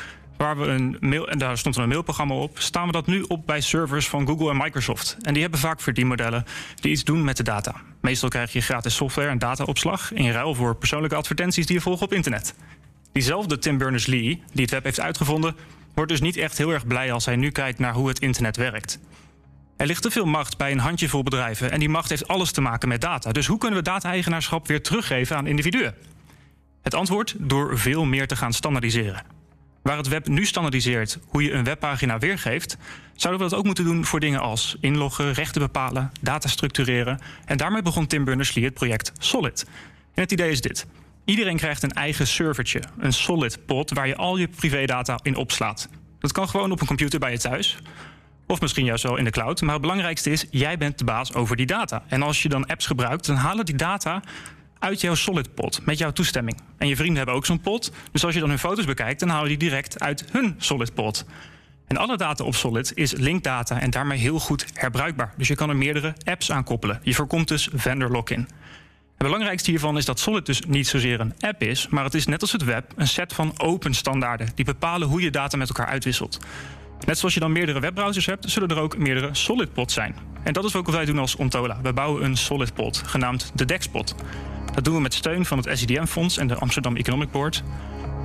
waar 0.43 0.59
we 0.59 0.67
een 0.67 0.97
mail, 1.01 1.29
en 1.29 1.39
daar 1.39 1.59
stond 1.59 1.77
een 1.77 1.89
mailprogramma 1.89 2.35
op, 2.35 2.59
staan 2.59 2.87
we 2.87 2.93
dat 2.93 3.07
nu 3.07 3.25
op 3.29 3.47
bij 3.47 3.61
servers 3.61 4.09
van 4.09 4.27
Google 4.27 4.51
en 4.51 4.57
Microsoft. 4.57 5.17
En 5.21 5.33
die 5.33 5.43
hebben 5.43 5.61
vaak 5.61 5.81
verdienmodellen 5.81 6.45
die 6.75 6.91
iets 6.91 7.05
doen 7.05 7.25
met 7.25 7.37
de 7.37 7.43
data. 7.43 7.75
Meestal 8.01 8.29
krijg 8.29 8.53
je 8.53 8.61
gratis 8.61 8.95
software 8.95 9.29
en 9.29 9.39
dataopslag 9.39 10.13
in 10.13 10.31
ruil 10.31 10.55
voor 10.55 10.77
persoonlijke 10.77 11.17
advertenties 11.17 11.67
die 11.67 11.77
je 11.77 11.83
volgt 11.83 12.03
op 12.03 12.13
internet. 12.13 12.55
Diezelfde 13.13 13.59
Tim 13.59 13.79
Berners-Lee, 13.79 14.43
die 14.53 14.63
het 14.63 14.71
web 14.71 14.85
heeft 14.85 15.01
uitgevonden, 15.01 15.57
wordt 15.95 16.11
dus 16.11 16.21
niet 16.21 16.37
echt 16.37 16.59
heel 16.59 16.71
erg 16.71 16.87
blij 16.87 17.13
als 17.13 17.25
hij 17.25 17.37
nu 17.37 17.51
kijkt 17.51 17.79
naar 17.79 17.95
hoe 17.95 18.09
het 18.09 18.19
internet 18.19 18.57
werkt. 18.57 18.99
Er 19.77 19.87
ligt 19.87 20.03
te 20.03 20.11
veel 20.11 20.27
macht 20.27 20.57
bij 20.57 20.73
een 20.73 20.79
handjevol 20.79 21.23
bedrijven 21.23 21.71
en 21.71 21.79
die 21.79 21.89
macht 21.89 22.09
heeft 22.09 22.29
alles 22.29 22.53
te 22.53 22.61
maken 22.61 22.89
met 22.89 23.01
data. 23.01 23.33
Dus 23.33 23.47
hoe 23.47 23.59
kunnen 23.59 23.79
we 23.79 23.85
data-eigenaarschap 23.85 24.67
weer 24.67 24.83
teruggeven 24.83 25.37
aan 25.37 25.47
individuen? 25.47 25.95
Het 26.83 26.95
antwoord 26.95 27.35
door 27.39 27.79
veel 27.79 28.05
meer 28.05 28.27
te 28.27 28.37
gaan 28.37 28.53
standaardiseren. 28.53 29.42
Waar 29.83 29.97
het 29.97 30.09
web 30.09 30.29
nu 30.29 30.47
standaardiseert 30.47 31.19
hoe 31.27 31.43
je 31.43 31.53
een 31.53 31.65
webpagina 31.65 32.19
weergeeft, 32.19 32.77
zouden 33.15 33.43
we 33.43 33.49
dat 33.49 33.59
ook 33.59 33.65
moeten 33.65 33.85
doen 33.85 34.05
voor 34.05 34.21
dingen 34.21 34.41
als 34.41 34.77
inloggen, 34.81 35.33
rechten 35.33 35.61
bepalen, 35.61 36.13
data 36.21 36.49
structureren. 36.49 37.21
En 37.45 37.57
daarmee 37.57 37.83
begon 37.83 38.07
Tim 38.07 38.25
Berners-Lee 38.25 38.65
het 38.65 38.75
project 38.75 39.13
Solid. 39.19 39.67
En 40.15 40.23
het 40.23 40.33
idee 40.33 40.51
is 40.51 40.61
dit. 40.61 40.87
Iedereen 41.25 41.57
krijgt 41.57 41.83
een 41.83 41.93
eigen 41.93 42.27
servertje, 42.27 42.83
een 42.99 43.13
solid 43.13 43.67
pod 43.67 43.91
waar 43.91 44.07
je 44.07 44.17
al 44.17 44.37
je 44.37 44.49
privédata 44.49 45.19
in 45.23 45.37
opslaat. 45.37 45.89
Dat 46.19 46.33
kan 46.33 46.49
gewoon 46.49 46.73
op 46.73 46.81
een 46.81 46.87
computer 46.87 47.19
bij 47.19 47.31
je 47.31 47.39
thuis. 47.39 47.79
Of 48.47 48.61
misschien 48.61 48.85
juist 48.85 49.03
wel 49.03 49.17
in 49.17 49.25
de 49.25 49.31
cloud. 49.31 49.61
Maar 49.61 49.73
het 49.73 49.81
belangrijkste 49.81 50.31
is, 50.31 50.47
jij 50.51 50.79
bent 50.79 50.99
de 50.99 51.05
baas 51.05 51.35
over 51.35 51.57
die 51.57 51.67
data. 51.67 52.03
En 52.09 52.23
als 52.23 52.43
je 52.43 52.49
dan 52.49 52.67
apps 52.67 52.87
gebruikt, 52.87 53.27
dan 53.27 53.37
halen 53.37 53.65
die 53.65 53.77
data 53.77 54.23
uit 54.83 55.01
jouw 55.01 55.15
solid 55.15 55.55
pot 55.55 55.87
met 55.87 55.99
jouw 55.99 56.13
toestemming. 56.13 56.61
En 56.79 56.89
je 56.89 56.97
vrienden 56.97 57.17
hebben 57.17 57.35
ook 57.35 57.47
zo'n 57.47 57.61
pot. 57.61 57.93
Dus 58.13 58.25
als 58.25 58.35
je 58.35 58.41
dan 58.41 58.49
hun 58.49 58.59
foto's 58.59 58.85
bekijkt, 58.85 59.21
dan 59.21 59.29
haal 59.29 59.43
je 59.43 59.49
die 59.49 59.59
direct 59.59 60.01
uit 60.01 60.25
hun 60.31 60.55
solid 60.59 60.95
pot. 60.95 61.25
En 61.87 61.97
alle 61.97 62.17
data 62.17 62.45
op 62.45 62.55
Solid 62.55 62.93
is 62.95 63.13
linkdata 63.13 63.81
en 63.81 63.91
daarmee 63.91 64.19
heel 64.19 64.39
goed 64.39 64.67
herbruikbaar. 64.75 65.35
Dus 65.37 65.49
je 65.49 65.55
kan 65.55 65.69
er 65.69 65.77
meerdere 65.77 66.15
apps 66.25 66.53
aan 66.53 66.65
koppelen. 66.65 67.01
Je 67.03 67.15
voorkomt 67.15 67.49
dus 67.49 67.69
vendor 67.73 68.11
lock-in. 68.11 68.49
Het 69.17 69.31
belangrijkste 69.31 69.71
hiervan 69.71 69.97
is 69.97 70.05
dat 70.05 70.21
Solid 70.21 70.47
dus 70.47 70.61
niet 70.61 70.89
zozeer 70.89 71.21
een 71.21 71.35
app 71.41 71.63
is, 71.63 71.89
maar 71.89 72.05
het 72.05 72.15
is 72.15 72.27
net 72.27 72.41
als 72.41 72.53
het 72.53 72.65
web 72.65 72.93
een 72.97 73.09
set 73.09 73.33
van 73.33 73.61
open 73.61 73.95
standaarden 73.95 74.49
die 74.55 74.65
bepalen 74.65 75.09
hoe 75.09 75.21
je 75.21 75.31
data 75.31 75.57
met 75.57 75.69
elkaar 75.69 75.87
uitwisselt. 75.87 76.39
Net 77.07 77.19
zoals 77.19 77.35
je 77.35 77.41
dan 77.41 77.53
meerdere 77.53 77.81
webbrowsers 77.81 78.27
hebt, 78.27 78.51
zullen 78.51 78.69
er 78.69 78.79
ook 78.79 78.99
meerdere 78.99 79.35
solid 79.35 79.73
pods 79.73 79.95
zijn. 79.95 80.17
En 80.43 80.53
dat 80.53 80.65
is 80.65 80.77
ook 80.77 80.87
wat 80.87 80.95
wij 80.95 81.05
doen 81.05 81.19
als 81.19 81.37
Ontola. 81.37 81.81
We 81.83 81.93
bouwen 81.93 82.25
een 82.25 82.37
solid 82.37 82.75
pod, 82.75 83.03
genaamd 83.07 83.51
de 83.55 83.65
DEXpot. 83.65 84.15
Dat 84.75 84.85
doen 84.85 84.95
we 84.95 85.01
met 85.01 85.15
steun 85.15 85.45
van 85.45 85.59
het 85.59 85.79
SIDM-fonds 85.79 86.37
en 86.37 86.47
de 86.47 86.55
Amsterdam 86.55 86.97
Economic 86.97 87.31
Board. 87.31 87.63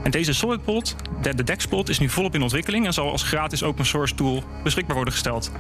En 0.04 0.12
deze 0.12 0.34
SolidPod, 0.34 0.96
de, 1.22 1.44
de 1.44 1.84
is 1.86 2.00
nu 2.00 2.10
volop 2.10 2.36
in 2.36 2.42
ontwikkeling 2.42 2.86
en 2.86 2.94
zal 2.94 3.12
als 3.12 3.24
gratis 3.24 3.64
open 3.64 3.86
source 3.86 4.16
tool 4.16 4.44
beschikbaar 4.64 4.96
worden 4.96 5.14
gesteld. 5.14 5.52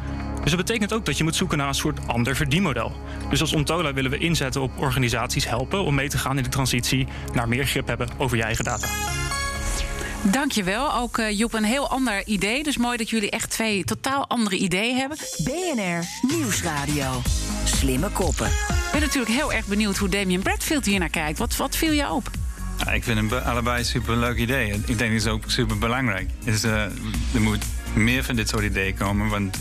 Dus 0.41 0.51
dat 0.51 0.65
betekent 0.65 0.93
ook 0.93 1.05
dat 1.05 1.17
je 1.17 1.23
moet 1.23 1.35
zoeken 1.35 1.57
naar 1.57 1.67
een 1.67 1.73
soort 1.73 2.07
ander 2.07 2.35
verdienmodel. 2.35 2.91
Dus 3.29 3.41
als 3.41 3.53
Ontola 3.53 3.93
willen 3.93 4.11
we 4.11 4.17
inzetten 4.17 4.61
op 4.61 4.71
organisaties 4.77 5.47
helpen 5.49 5.83
om 5.83 5.95
mee 5.95 6.09
te 6.09 6.17
gaan 6.17 6.37
in 6.37 6.43
de 6.43 6.49
transitie 6.49 7.07
naar 7.33 7.47
meer 7.47 7.65
grip 7.65 7.87
hebben 7.87 8.09
over 8.17 8.37
je 8.37 8.43
eigen 8.43 8.63
data. 8.63 8.87
Dankjewel. 10.21 10.93
Ook 10.93 11.17
uh, 11.17 11.37
Joep, 11.37 11.53
een 11.53 11.63
heel 11.63 11.89
ander 11.89 12.25
idee. 12.25 12.63
Dus 12.63 12.77
mooi 12.77 12.97
dat 12.97 13.09
jullie 13.09 13.29
echt 13.29 13.49
twee 13.49 13.83
totaal 13.83 14.27
andere 14.27 14.57
ideeën 14.57 14.95
hebben. 14.95 15.17
BNR 15.43 16.03
Nieuwsradio. 16.21 17.21
Slimme 17.77 18.09
koppen. 18.09 18.47
Ik 18.47 18.91
ben 18.91 19.01
natuurlijk 19.01 19.31
heel 19.31 19.53
erg 19.53 19.65
benieuwd 19.65 19.97
hoe 19.97 20.09
Damien 20.09 20.41
Bradfield 20.41 20.85
hier 20.85 20.99
naar 20.99 21.09
kijkt. 21.09 21.37
Wat, 21.37 21.55
wat 21.55 21.75
viel 21.75 21.91
je 21.91 22.11
op? 22.11 22.29
Ja, 22.77 22.91
ik 22.91 23.03
vind 23.03 23.17
hem 23.17 23.39
allebei 23.39 23.83
super 23.83 24.17
leuk 24.17 24.37
idee. 24.37 24.81
Ik 24.85 24.97
denk 24.97 25.13
dat 25.13 25.23
het 25.23 25.27
ook 25.27 25.43
super 25.47 25.77
belangrijk 25.77 26.29
is. 26.43 26.63
Uh, 26.63 26.81
er 27.33 27.41
moet 27.41 27.65
meer 27.93 28.23
van 28.23 28.35
dit 28.35 28.49
soort 28.49 28.63
ideeën 28.63 28.95
komen, 28.95 29.27
want 29.27 29.57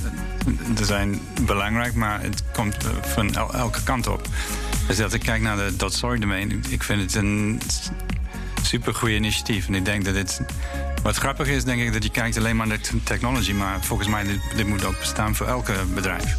er 0.78 0.84
zijn 0.84 1.20
belangrijk, 1.42 1.94
maar 1.94 2.20
het 2.22 2.42
komt 2.52 2.76
van 3.02 3.34
elke 3.34 3.82
kant 3.82 4.06
op. 4.06 4.28
Dus 4.86 5.00
als 5.00 5.12
ik 5.12 5.20
kijk 5.20 5.42
naar 5.42 5.56
de 5.56 5.90
.sorry 5.90 6.18
domein, 6.18 6.64
ik 6.68 6.82
vind 6.82 7.00
het 7.00 7.14
een 7.14 7.60
super 8.62 8.94
goed 8.94 9.08
initiatief. 9.08 9.66
En 9.66 9.74
ik 9.74 9.84
denk 9.84 10.04
dat 10.04 10.14
dit. 10.14 10.40
Wat 11.02 11.16
grappig 11.16 11.48
is, 11.48 11.64
denk 11.64 11.80
ik 11.80 11.92
dat 11.92 12.02
je 12.02 12.10
kijkt 12.10 12.36
alleen 12.36 12.56
maar 12.56 12.66
naar 12.66 12.80
de 12.80 13.02
technology. 13.02 13.52
Maar 13.52 13.84
volgens 13.84 14.08
mij, 14.08 14.24
dit, 14.24 14.40
dit 14.56 14.66
moet 14.66 14.84
ook 14.84 14.98
bestaan 14.98 15.34
voor 15.34 15.46
elke 15.46 15.74
bedrijf. 15.94 16.36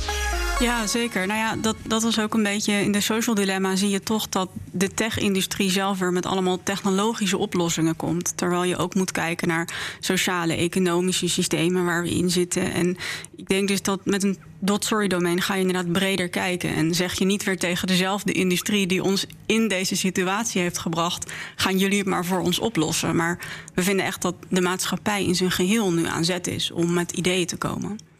Ja, 0.60 0.88
zeker. 0.88 1.28
Nou 1.28 1.40
ja, 1.40 1.56
dat, 1.56 1.76
dat 1.84 2.04
was 2.04 2.20
ook 2.20 2.34
een 2.34 2.44
beetje 2.44 2.74
in 2.74 2.92
de 2.92 3.02
social 3.02 3.36
dilemma. 3.36 3.76
Zie 3.76 3.90
je 3.90 4.02
toch 4.02 4.30
dat 4.30 4.50
de 4.72 4.94
tech-industrie 4.94 5.70
zelf 5.70 6.00
weer 6.00 6.12
met 6.12 6.26
allemaal 6.26 6.64
technologische 6.64 7.38
oplossingen 7.38 7.96
komt. 7.96 8.38
Terwijl 8.38 8.64
je 8.64 8.78
ook 8.78 8.96
moet 8.96 9.12
kijken 9.12 9.48
naar 9.48 9.74
sociale, 10.00 10.56
economische 10.56 11.30
systemen 11.30 11.86
waar 11.86 12.04
we 12.04 12.10
in 12.10 12.30
zitten. 12.30 12.74
En 12.74 12.98
ik 13.36 13.48
denk 13.48 13.68
dus 13.68 13.82
dat 13.82 14.06
met 14.06 14.24
een 14.24 14.38
dot-sorry 14.60 15.08
domein 15.08 15.42
ga 15.42 15.54
je 15.54 15.62
inderdaad 15.62 15.92
breder 15.92 16.30
kijken. 16.30 16.76
En 16.76 16.96
zeg 16.96 17.14
je 17.14 17.26
niet 17.26 17.44
weer 17.44 17.58
tegen 17.58 17.88
dezelfde 17.88 18.32
industrie 18.32 18.88
die 18.88 19.04
ons 19.04 19.26
in 19.46 19.68
deze 19.68 19.96
situatie 19.96 20.62
heeft 20.62 20.78
gebracht. 20.78 21.32
gaan 21.56 21.78
jullie 21.78 21.98
het 22.00 22.08
maar 22.08 22.26
voor 22.26 22.40
ons 22.40 22.60
oplossen. 22.60 23.16
Maar 23.16 23.40
we 23.74 23.84
vinden 23.84 24.06
echt 24.06 24.22
dat 24.22 24.36
de 24.50 24.62
maatschappij 24.62 25.24
in 25.26 25.36
zijn 25.36 25.52
geheel 25.52 25.94
nu 25.94 26.06
aan 26.06 26.26
zet 26.26 26.48
is 26.48 26.72
om 26.72 26.94
met 26.94 27.12
ideeën 27.12 27.48
te 27.48 27.58
komen. 27.58 28.16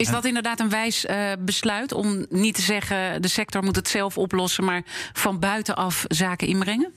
Is 0.00 0.08
dat 0.08 0.24
inderdaad 0.24 0.60
een 0.60 0.68
wijs 0.68 1.04
uh, 1.04 1.32
besluit 1.38 1.92
om 1.92 2.26
niet 2.28 2.54
te 2.54 2.62
zeggen 2.62 3.22
de 3.22 3.28
sector 3.28 3.62
moet 3.62 3.76
het 3.76 3.88
zelf 3.88 4.18
oplossen, 4.18 4.64
maar 4.64 4.82
van 5.12 5.38
buitenaf 5.38 6.04
zaken 6.08 6.46
inbrengen? 6.46 6.92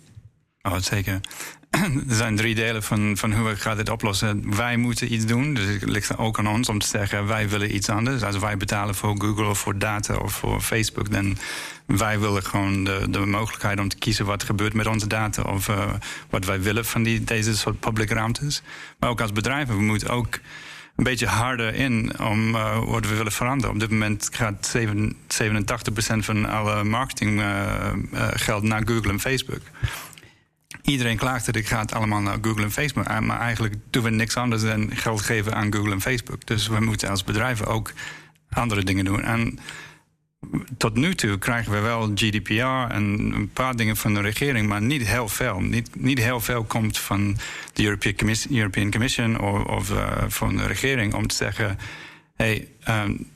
Oh, 0.62 0.78
zeker. 0.78 1.20
Er 2.10 2.16
zijn 2.16 2.36
drie 2.36 2.56
delen 2.56 2.84
van, 2.84 3.18
van 3.18 3.34
hoe 3.34 3.50
we 3.50 3.56
gaan 3.56 3.78
dit 3.78 3.90
oplossen. 3.90 4.56
Wij 4.56 4.78
moeten 4.78 5.14
iets 5.14 5.26
doen, 5.26 5.54
dus 5.54 5.66
het 5.66 5.90
ligt 5.90 6.18
ook 6.18 6.40
aan 6.40 6.48
ons 6.48 6.70
om 6.70 6.80
te 6.80 6.88
zeggen 6.88 7.28
wij 7.28 7.50
willen 7.50 7.76
iets 7.76 7.90
anders. 7.90 8.24
Als 8.24 8.38
wij 8.38 8.58
betalen 8.58 8.96
voor 8.96 9.16
Google 9.18 9.46
of 9.46 9.60
voor 9.60 9.78
data 9.78 10.16
of 10.16 10.34
voor 10.34 10.62
Facebook, 10.62 11.12
dan 11.12 11.38
wij 11.86 12.20
willen 12.20 12.44
gewoon 12.44 12.84
de, 12.84 13.06
de 13.10 13.20
mogelijkheid 13.20 13.80
om 13.80 13.90
te 13.90 13.98
kiezen 13.98 14.26
wat 14.26 14.44
gebeurt 14.44 14.74
met 14.74 14.88
onze 14.88 15.08
data 15.08 15.42
of 15.42 15.68
uh, 15.68 15.94
wat 16.30 16.46
wij 16.46 16.62
willen 16.62 16.86
van 16.86 17.04
die, 17.04 17.24
deze 17.24 17.58
soort 17.58 17.80
public 17.80 18.10
ruimtes. 18.10 18.62
Maar 19.00 19.10
ook 19.10 19.22
als 19.22 19.32
bedrijven, 19.32 19.76
we 19.76 19.84
moeten 19.84 20.10
ook 20.10 20.40
een 20.96 21.04
beetje 21.04 21.28
harder 21.28 21.74
in 21.74 22.20
om 22.20 22.56
uh, 22.56 22.84
wat 22.86 23.08
we 23.08 23.16
willen 23.16 23.32
veranderen. 23.32 23.74
Op 23.74 23.80
dit 23.80 23.90
moment 23.90 24.30
gaat 24.32 24.66
7, 24.66 25.14
87% 25.14 25.16
van 26.18 26.46
alle 26.46 26.84
marketinggeld 26.84 28.64
uh, 28.64 28.64
uh, 28.64 28.70
naar 28.70 28.82
Google 28.86 29.12
en 29.12 29.20
Facebook. 29.20 29.62
Iedereen 30.82 31.18
klaagt 31.18 31.46
dat 31.46 31.56
ik 31.56 31.68
gaat 31.68 31.94
allemaal 31.94 32.22
naar 32.22 32.38
Google 32.42 32.64
en 32.64 32.72
Facebook. 32.72 33.20
Maar 33.22 33.40
eigenlijk 33.40 33.76
doen 33.90 34.04
we 34.04 34.10
niks 34.10 34.38
anders 34.38 34.62
dan 34.62 34.96
geld 34.96 35.22
geven 35.22 35.56
aan 35.56 35.74
Google 35.74 35.92
en 35.92 36.02
Facebook. 36.02 36.46
Dus 36.46 36.68
we 36.68 36.80
moeten 36.80 37.10
als 37.10 37.24
bedrijven 37.24 37.66
ook 37.66 37.92
andere 38.50 38.84
dingen 38.84 39.06
doen. 39.06 39.24
En 39.24 39.60
tot 40.78 40.96
nu 40.96 41.16
toe 41.16 41.38
krijgen 41.38 41.72
we 41.72 41.80
wel 41.80 42.12
GDPR 42.16 42.94
en 42.94 43.32
een 43.36 43.50
paar 43.54 43.76
dingen 43.76 43.98
van 43.98 44.14
de 44.14 44.22
regering, 44.22 44.68
maar 44.68 44.82
niet 44.82 45.08
heel 45.08 45.28
veel. 45.28 45.60
Niet, 45.60 45.90
niet 45.96 46.20
heel 46.20 46.40
veel 46.40 46.64
komt 46.64 46.98
van 46.98 47.38
de 47.74 47.84
European 47.84 48.16
Commission, 48.16 48.58
European 48.58 48.92
Commission 48.92 49.40
of, 49.70 49.92
uh, 49.92 50.24
van 50.28 50.58
de 50.58 50.68
regering 50.68 51.14
om 51.14 51.28
te 51.28 51.36
zeggen: 51.36 51.78
hey, 52.36 52.68
um, 52.90 53.32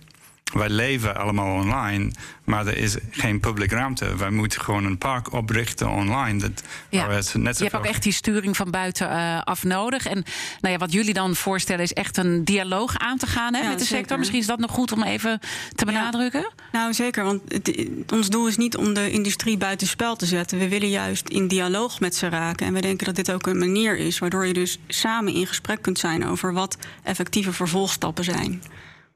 wij 0.54 0.70
leven 0.70 1.16
allemaal 1.16 1.56
online, 1.56 2.12
maar 2.44 2.68
er 2.68 2.78
is 2.78 2.96
geen 3.12 3.40
public 3.40 3.72
ruimte. 3.72 4.16
Wij 4.16 4.30
moeten 4.30 4.62
gewoon 4.62 4.86
een 4.86 4.98
park 4.98 5.34
oprichten 5.34 5.90
online. 5.90 6.40
Dat, 6.40 6.64
ja. 6.90 7.08
net 7.34 7.58
je 7.58 7.64
hebt 7.64 7.76
ook 7.76 7.86
echt 7.86 8.04
die 8.04 8.12
sturing 8.12 8.58
van 8.58 8.72
buitenaf 8.72 9.64
uh, 9.64 9.72
nodig. 9.72 10.06
En 10.06 10.24
nou 10.62 10.74
ja, 10.74 10.80
wat 10.80 10.92
jullie 10.92 11.14
dan 11.14 11.36
voorstellen 11.36 11.84
is 11.84 11.94
echt 11.94 12.18
een 12.18 12.44
dialoog 12.44 12.98
aan 12.98 13.18
te 13.18 13.28
gaan 13.28 13.54
hè, 13.54 13.62
ja, 13.62 13.68
met 13.68 13.80
de 13.80 13.84
zeker. 13.84 13.98
sector. 13.98 14.18
Misschien 14.18 14.40
is 14.40 14.48
dat 14.48 14.60
nog 14.60 14.72
goed 14.72 14.92
om 14.92 15.04
even 15.04 15.40
te 15.76 15.86
benadrukken. 15.86 16.42
Ja. 16.42 16.80
Nou 16.80 16.94
zeker, 16.94 17.24
want 17.24 17.42
het, 17.48 17.88
ons 18.14 18.30
doel 18.30 18.48
is 18.48 18.58
niet 18.58 18.78
om 18.78 18.94
de 18.94 19.12
industrie 19.12 19.58
buitenspel 19.58 20.16
te 20.16 20.26
zetten. 20.26 20.60
We 20.60 20.68
willen 20.68 20.90
juist 20.90 21.30
in 21.30 21.48
dialoog 21.48 22.00
met 22.00 22.16
ze 22.16 22.30
raken. 22.30 22.68
En 22.68 22.74
we 22.74 22.82
denken 22.82 23.06
dat 23.06 23.16
dit 23.16 23.32
ook 23.32 23.48
een 23.48 23.58
manier 23.58 23.98
is 23.98 24.20
waardoor 24.20 24.46
je 24.46 24.54
dus 24.54 24.80
samen 24.88 25.34
in 25.34 25.48
gesprek 25.48 25.82
kunt 25.82 26.00
zijn 26.00 26.26
over 26.26 26.54
wat 26.54 26.78
effectieve 27.04 27.54
vervolgstappen 27.54 28.24
zijn. 28.24 28.62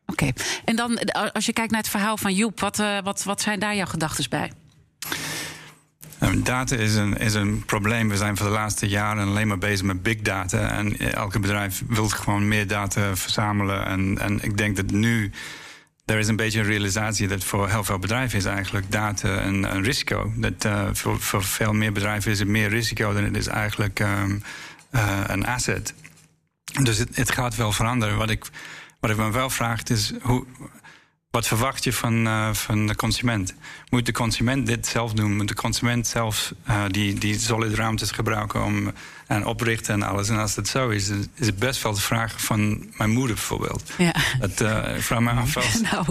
Oké, 0.06 0.32
en 0.66 0.76
dan 0.76 1.00
als 1.34 1.46
je 1.46 1.54
kijkt 1.54 1.72
naar 1.72 1.82
het 1.82 1.90
verhaal 1.90 2.18
van 2.18 2.34
Joep, 2.34 2.60
wat, 2.60 2.80
uh, 2.80 2.98
wat, 3.04 3.24
wat 3.24 3.42
zijn 3.42 3.60
daar 3.60 3.76
jouw 3.76 3.86
gedachten 3.86 4.30
bij? 4.30 4.52
Nou, 6.20 6.42
data 6.42 6.76
is 6.76 6.96
een, 6.96 7.18
is 7.18 7.34
een 7.34 7.66
probleem. 7.66 8.10
We 8.10 8.18
zijn 8.18 8.38
voor 8.38 8.46
de 8.46 8.52
laatste 8.52 8.88
jaren 8.88 9.28
alleen 9.28 9.48
maar 9.48 9.58
bezig 9.58 9.86
met 9.86 10.04
big 10.04 10.22
data. 10.22 10.72
En 10.72 10.98
elke 11.14 11.40
bedrijf 11.40 11.84
wil 11.88 12.10
gewoon 12.10 12.48
meer 12.48 12.68
data 12.68 13.16
verzamelen. 13.16 13.86
En, 13.86 14.18
en 14.20 14.44
ik 14.44 14.58
denk 14.58 14.76
dat 14.76 14.92
nu 14.92 15.32
er 16.06 16.20
is 16.20 16.28
een 16.28 16.36
beetje 16.36 16.60
een 16.60 16.66
realisatie 16.66 17.28
dat 17.28 17.44
voor 17.44 17.70
heel 17.70 17.84
veel 17.84 18.00
bedrijven 18.00 18.38
is 18.38 18.46
eigenlijk 18.46 18.92
data 18.92 19.42
een, 19.42 19.76
een 19.76 19.84
risico. 19.84 20.32
Dat 20.36 20.68
voor, 20.92 21.44
veel 21.44 21.74
meer 21.74 21.92
bedrijven 21.92 22.32
is 22.32 22.40
het 22.40 22.48
meer 22.48 22.70
risico 22.70 23.14
dan 23.14 23.24
het 23.24 23.38
is 23.38 23.48
eigenlijk 23.48 24.00
uh, 24.00 24.24
een 25.28 25.46
asset. 25.46 25.94
Dus 26.82 26.98
het, 26.98 27.32
gaat 27.32 27.56
wel 27.56 27.72
veranderen. 27.72 28.18
Wat 28.18 28.30
ik, 28.30 28.46
wat 29.02 29.10
ik 29.10 29.18
me 29.18 29.32
wel 29.32 29.50
vraag 29.50 29.84
is 29.84 30.14
hoe, 30.22 30.46
wat 31.32 31.48
verwacht 31.48 31.84
je 31.84 31.94
van, 31.94 32.28
uh, 32.28 32.54
van 32.54 32.88
de 32.88 32.96
consument? 32.96 33.56
Moet 33.90 34.06
de 34.06 34.12
consument 34.12 34.66
dit 34.68 34.88
zelf 34.88 35.14
doen? 35.14 35.36
Moet 35.36 35.48
de 35.48 35.56
consument 35.56 36.08
zelf 36.08 36.54
uh, 36.70 36.84
die, 36.88 37.14
die 37.14 37.40
solid 37.40 37.74
ruimtes 37.74 38.12
gebruiken 38.12 38.64
om 38.64 38.92
en 39.32 39.46
oprichten 39.46 39.94
en 39.94 40.04
alles? 40.04 40.30
En 40.30 40.38
als 40.38 40.56
dat 40.56 40.68
zo 40.68 40.90
is, 40.90 41.10
is 41.36 41.46
het 41.46 41.60
best 41.60 41.82
wel 41.84 41.94
de 41.94 42.02
vraag 42.02 42.42
van 42.42 42.86
mijn 42.98 43.10
moeder 43.10 43.36
bijvoorbeeld. 43.36 43.92
Ja. 43.98 44.14
Dat 44.40 44.62
uh, 44.62 44.96
ik 44.96 45.02
vraag 45.02 45.20
me 45.20 45.32
af. 45.32 45.56
Als... 45.56 45.82
Nou, 45.92 46.06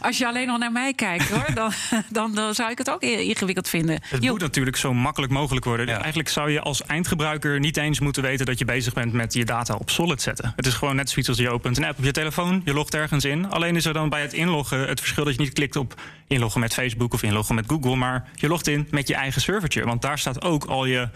als 0.00 0.18
je 0.18 0.26
alleen 0.26 0.46
nog 0.46 0.58
naar 0.58 0.72
mij 0.72 0.94
kijkt, 0.94 1.28
hoor, 1.30 1.54
dan, 1.54 1.72
dan, 2.08 2.34
dan 2.34 2.54
zou 2.54 2.70
ik 2.70 2.78
het 2.78 2.90
ook 2.90 3.02
ingewikkeld 3.02 3.68
vinden. 3.68 4.00
Het 4.02 4.20
moet 4.20 4.40
natuurlijk 4.40 4.76
zo 4.76 4.94
makkelijk 4.94 5.32
mogelijk 5.32 5.64
worden. 5.64 5.86
Ja. 5.86 5.98
Eigenlijk 5.98 6.28
zou 6.28 6.50
je 6.50 6.60
als 6.60 6.82
eindgebruiker 6.82 7.60
niet 7.60 7.76
eens 7.76 8.00
moeten 8.00 8.22
weten 8.22 8.46
dat 8.46 8.58
je 8.58 8.64
bezig 8.64 8.92
bent 8.92 9.12
met 9.12 9.32
je 9.32 9.44
data 9.44 9.74
op 9.74 9.90
solid 9.90 10.22
zetten. 10.22 10.52
Het 10.56 10.66
is 10.66 10.74
gewoon 10.74 10.96
net 10.96 11.10
zoiets 11.10 11.28
als 11.28 11.38
je 11.38 11.50
opent 11.50 11.76
een 11.76 11.84
app 11.84 11.98
op 11.98 12.04
je 12.04 12.12
telefoon, 12.12 12.62
je 12.64 12.72
logt 12.72 12.94
ergens 12.94 13.24
in. 13.24 13.50
Alleen 13.50 13.76
is 13.76 13.84
er 13.84 13.92
dan 13.92 14.08
bij 14.08 14.22
het 14.22 14.32
inloggen 14.32 14.88
het 14.88 15.00
verschil 15.00 15.24
dat 15.24 15.34
je 15.34 15.40
niet 15.40 15.52
klikt 15.52 15.76
op 15.76 16.00
inloggen 16.26 16.60
met 16.60 16.74
Facebook 16.74 17.12
of 17.12 17.22
inloggen 17.22 17.54
met 17.54 17.64
Google, 17.68 17.96
maar 17.96 18.28
je 18.34 18.48
logt 18.48 18.66
in 18.66 18.88
met 18.90 19.08
je 19.08 19.14
eigen 19.14 19.40
servertje. 19.40 19.84
Want 19.84 20.02
daar 20.02 20.18
staat 20.18 20.42
ook 20.42 20.64
al 20.64 20.84
je 20.84 21.08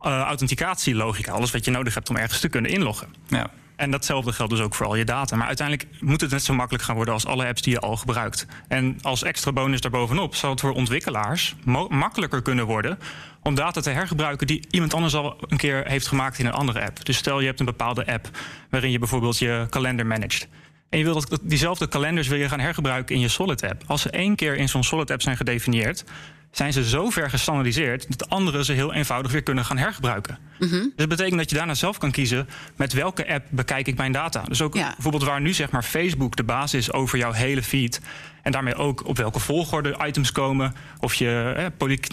authenticatielogica, 0.00 1.32
alles 1.32 1.50
wat 1.50 1.64
je 1.64 1.70
nodig 1.70 1.94
hebt 1.94 2.10
om 2.10 2.16
ergens 2.16 2.40
te 2.40 2.48
kunnen 2.48 2.70
inloggen. 2.70 3.14
Ja. 3.28 3.50
En 3.76 3.90
datzelfde 3.90 4.32
geldt 4.32 4.52
dus 4.52 4.60
ook 4.60 4.74
voor 4.74 4.86
al 4.86 4.94
je 4.94 5.04
data. 5.04 5.36
Maar 5.36 5.46
uiteindelijk 5.46 5.88
moet 6.00 6.20
het 6.20 6.30
net 6.30 6.42
zo 6.44 6.54
makkelijk 6.54 6.84
gaan 6.84 6.94
worden 6.94 7.14
als 7.14 7.26
alle 7.26 7.46
apps 7.46 7.62
die 7.62 7.72
je 7.72 7.80
al 7.80 7.96
gebruikt. 7.96 8.46
En 8.68 8.98
als 9.02 9.22
extra 9.22 9.52
bonus 9.52 9.80
daarbovenop 9.80 10.34
zal 10.34 10.50
het 10.50 10.60
voor 10.60 10.72
ontwikkelaars 10.72 11.54
makkelijker 11.88 12.42
kunnen 12.42 12.66
worden 12.66 12.98
om 13.42 13.54
data 13.54 13.80
te 13.80 13.90
hergebruiken 13.90 14.46
die 14.46 14.66
iemand 14.70 14.94
anders 14.94 15.14
al 15.14 15.36
een 15.48 15.56
keer 15.56 15.86
heeft 15.86 16.06
gemaakt 16.06 16.38
in 16.38 16.46
een 16.46 16.52
andere 16.52 16.82
app. 16.82 17.04
Dus 17.04 17.16
stel 17.16 17.40
je 17.40 17.46
hebt 17.46 17.60
een 17.60 17.66
bepaalde 17.66 18.06
app 18.06 18.28
waarin 18.70 18.90
je 18.90 18.98
bijvoorbeeld 18.98 19.38
je 19.38 19.66
kalender 19.70 20.06
managt. 20.06 20.48
En 20.90 20.98
je 20.98 21.04
wilt 21.04 21.30
dat 21.30 21.40
diezelfde 21.42 21.88
kalenders 21.88 22.28
wil 22.28 22.38
je 22.38 22.48
gaan 22.48 22.60
hergebruiken 22.60 23.14
in 23.14 23.20
je 23.20 23.28
Solid 23.28 23.62
app. 23.62 23.82
Als 23.86 24.02
ze 24.02 24.10
één 24.10 24.36
keer 24.36 24.56
in 24.56 24.68
zo'n 24.68 24.84
Solid 24.84 25.10
app 25.10 25.22
zijn 25.22 25.36
gedefinieerd, 25.36 26.04
zijn 26.50 26.72
ze 26.72 26.88
zo 26.88 27.10
ver 27.10 27.30
gestandardiseerd 27.30 28.08
dat 28.08 28.18
de 28.18 28.34
anderen 28.34 28.64
ze 28.64 28.72
heel 28.72 28.92
eenvoudig 28.92 29.32
weer 29.32 29.42
kunnen 29.42 29.64
gaan 29.64 29.78
hergebruiken. 29.78 30.38
Mm 30.58 30.68
-hmm. 30.68 30.80
Dus 30.80 30.92
dat 30.96 31.08
betekent 31.08 31.38
dat 31.38 31.50
je 31.50 31.56
daarna 31.56 31.74
zelf 31.74 31.98
kan 31.98 32.10
kiezen 32.10 32.48
met 32.76 32.92
welke 32.92 33.32
app 33.32 33.46
bekijk 33.50 33.86
ik 33.86 33.96
mijn 33.96 34.12
data. 34.12 34.42
Dus 34.42 34.62
ook 34.62 34.74
ja. 34.74 34.92
bijvoorbeeld 34.92 35.24
waar 35.24 35.40
nu 35.40 35.52
zeg 35.52 35.70
maar 35.70 35.82
Facebook 35.82 36.36
de 36.36 36.44
basis 36.44 36.80
is 36.80 36.92
over 36.92 37.18
jouw 37.18 37.32
hele 37.32 37.62
feed. 37.62 38.00
En 38.42 38.52
daarmee 38.52 38.74
ook 38.74 39.06
op 39.06 39.16
welke 39.16 39.40
volgorde 39.40 39.96
items 40.06 40.32
komen. 40.32 40.74
Of 41.00 41.14
je 41.14 41.52
eh, 41.56 41.66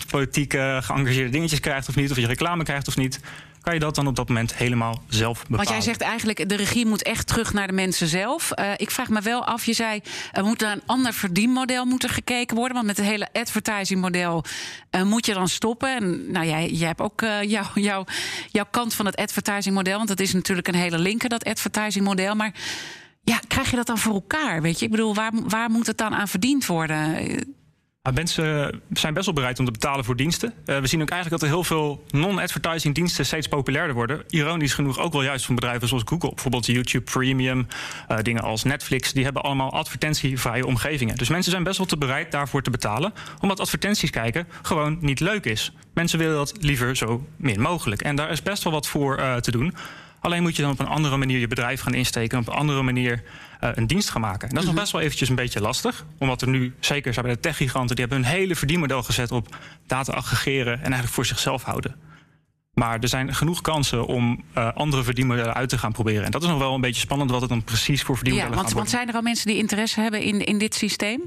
politiek 0.09 0.53
uh, 0.53 0.81
geëngageerde 0.81 1.29
dingetjes 1.29 1.59
krijgt 1.59 1.89
of 1.89 1.95
niet. 1.95 2.11
Of 2.11 2.17
je 2.17 2.27
reclame 2.27 2.63
krijgt 2.63 2.87
of 2.87 2.97
niet 2.97 3.19
kan 3.67 3.75
je 3.75 3.81
dat 3.81 3.95
dan 3.95 4.07
op 4.07 4.15
dat 4.15 4.27
moment 4.27 4.55
helemaal 4.55 5.01
zelf 5.07 5.39
bepalen. 5.39 5.57
Want 5.57 5.69
jij 5.69 5.81
zegt 5.81 6.01
eigenlijk, 6.01 6.49
de 6.49 6.55
regie 6.55 6.85
moet 6.85 7.03
echt 7.03 7.27
terug 7.27 7.53
naar 7.53 7.67
de 7.67 7.73
mensen 7.73 8.07
zelf. 8.07 8.51
Uh, 8.55 8.71
ik 8.77 8.91
vraag 8.91 9.09
me 9.09 9.21
wel 9.21 9.45
af, 9.45 9.65
je 9.65 9.73
zei, 9.73 10.01
er 10.31 10.43
moet 10.43 10.59
naar 10.59 10.71
een 10.71 10.81
ander 10.85 11.13
verdienmodel 11.13 11.85
moeten 11.85 12.09
gekeken 12.09 12.55
worden. 12.55 12.73
Want 12.73 12.87
met 12.87 12.97
het 12.97 13.05
hele 13.05 13.27
advertising 13.33 14.01
model 14.01 14.43
uh, 14.91 15.03
moet 15.03 15.25
je 15.25 15.33
dan 15.33 15.47
stoppen. 15.47 15.95
En 15.95 16.31
nou, 16.31 16.45
jij, 16.45 16.69
jij 16.69 16.87
hebt 16.87 17.01
ook 17.01 17.21
uh, 17.21 17.41
jou, 17.41 17.65
jou, 17.73 18.05
jouw 18.51 18.67
kant 18.71 18.93
van 18.93 19.05
het 19.05 19.15
advertising 19.15 19.75
model. 19.75 19.97
Want 19.97 20.09
dat 20.09 20.19
is 20.19 20.33
natuurlijk 20.33 20.67
een 20.67 20.75
hele 20.75 20.99
linker, 20.99 21.29
dat 21.29 21.45
advertising 21.45 22.05
model. 22.05 22.35
Maar 22.35 22.53
ja, 23.23 23.39
krijg 23.47 23.69
je 23.69 23.75
dat 23.75 23.87
dan 23.87 23.97
voor 23.97 24.13
elkaar? 24.13 24.61
Weet 24.61 24.79
je, 24.79 24.85
ik 24.85 24.91
bedoel, 24.91 25.15
waar, 25.15 25.31
waar 25.33 25.69
moet 25.69 25.87
het 25.87 25.97
dan 25.97 26.13
aan 26.13 26.27
verdiend 26.27 26.65
worden? 26.65 27.15
Mensen 28.13 28.81
zijn 28.91 29.13
best 29.13 29.25
wel 29.25 29.33
bereid 29.35 29.59
om 29.59 29.65
te 29.65 29.71
betalen 29.71 30.05
voor 30.05 30.15
diensten. 30.15 30.53
Uh, 30.65 30.79
we 30.79 30.87
zien 30.87 31.01
ook 31.01 31.09
eigenlijk 31.09 31.41
dat 31.41 31.49
er 31.49 31.55
heel 31.55 31.63
veel 31.63 32.03
non-advertising 32.09 32.95
diensten 32.95 33.25
steeds 33.25 33.47
populairder 33.47 33.95
worden. 33.95 34.23
Ironisch 34.29 34.73
genoeg 34.73 34.99
ook 34.99 35.13
wel 35.13 35.23
juist 35.23 35.45
van 35.45 35.55
bedrijven 35.55 35.87
zoals 35.87 36.03
Google. 36.05 36.29
Bijvoorbeeld 36.29 36.65
YouTube 36.65 37.11
Premium, 37.11 37.67
uh, 38.11 38.17
dingen 38.21 38.43
als 38.43 38.63
Netflix. 38.63 39.13
Die 39.13 39.23
hebben 39.23 39.41
allemaal 39.41 39.73
advertentievrije 39.73 40.65
omgevingen. 40.65 41.15
Dus 41.15 41.29
mensen 41.29 41.51
zijn 41.51 41.63
best 41.63 41.77
wel 41.77 41.87
te 41.87 41.97
bereid 41.97 42.31
daarvoor 42.31 42.61
te 42.61 42.69
betalen. 42.69 43.13
Omdat 43.39 43.59
advertenties 43.59 44.09
kijken 44.09 44.47
gewoon 44.61 44.97
niet 45.01 45.19
leuk 45.19 45.45
is. 45.45 45.73
Mensen 45.93 46.19
willen 46.19 46.35
dat 46.35 46.53
liever 46.59 46.95
zo 46.95 47.27
min 47.35 47.61
mogelijk. 47.61 48.01
En 48.01 48.15
daar 48.15 48.29
is 48.29 48.43
best 48.43 48.63
wel 48.63 48.73
wat 48.73 48.87
voor 48.87 49.19
uh, 49.19 49.35
te 49.35 49.51
doen. 49.51 49.75
Alleen 50.19 50.41
moet 50.41 50.55
je 50.55 50.61
dan 50.61 50.71
op 50.71 50.79
een 50.79 50.87
andere 50.87 51.17
manier 51.17 51.39
je 51.39 51.47
bedrijf 51.47 51.81
gaan 51.81 51.93
insteken. 51.93 52.39
Op 52.39 52.47
een 52.47 52.53
andere 52.53 52.81
manier 52.81 53.23
uh, 53.63 53.69
een 53.73 53.87
dienst 53.87 54.09
gaan 54.09 54.21
maken. 54.21 54.49
En 54.49 54.53
dat 54.53 54.63
is 54.63 54.69
nog 54.69 54.79
best 54.79 54.91
wel 54.91 55.01
eventjes 55.01 55.29
een 55.29 55.35
beetje 55.35 55.61
lastig. 55.61 56.05
Omdat 56.17 56.41
er 56.41 56.47
nu, 56.47 56.73
zeker 56.79 57.13
zijn 57.13 57.25
bij 57.25 57.35
de 57.35 57.41
techgiganten... 57.41 57.95
die 57.95 58.05
hebben 58.05 58.23
een 58.23 58.31
hele 58.31 58.55
verdienmodel 58.55 59.03
gezet 59.03 59.31
op 59.31 59.55
data 59.87 60.13
aggregeren... 60.13 60.73
en 60.73 60.81
eigenlijk 60.83 61.13
voor 61.13 61.25
zichzelf 61.25 61.63
houden. 61.63 61.95
Maar 62.73 62.99
er 62.99 63.07
zijn 63.07 63.35
genoeg 63.35 63.61
kansen 63.61 64.05
om 64.05 64.43
uh, 64.57 64.73
andere 64.73 65.03
verdienmodellen 65.03 65.53
uit 65.53 65.69
te 65.69 65.77
gaan 65.77 65.91
proberen. 65.91 66.25
En 66.25 66.31
dat 66.31 66.43
is 66.43 66.49
nog 66.49 66.59
wel 66.59 66.73
een 66.73 66.81
beetje 66.81 67.01
spannend 67.01 67.31
wat 67.31 67.41
het 67.41 67.49
dan 67.49 67.63
precies 67.63 68.03
voor 68.03 68.15
verdienmodellen 68.15 68.57
ja, 68.57 68.61
want, 68.63 68.75
want 68.75 68.89
zijn 68.89 69.07
er 69.07 69.15
al 69.15 69.21
mensen 69.21 69.47
die 69.47 69.57
interesse 69.57 70.01
hebben 70.01 70.21
in, 70.21 70.45
in 70.45 70.57
dit 70.57 70.75
systeem? 70.75 71.21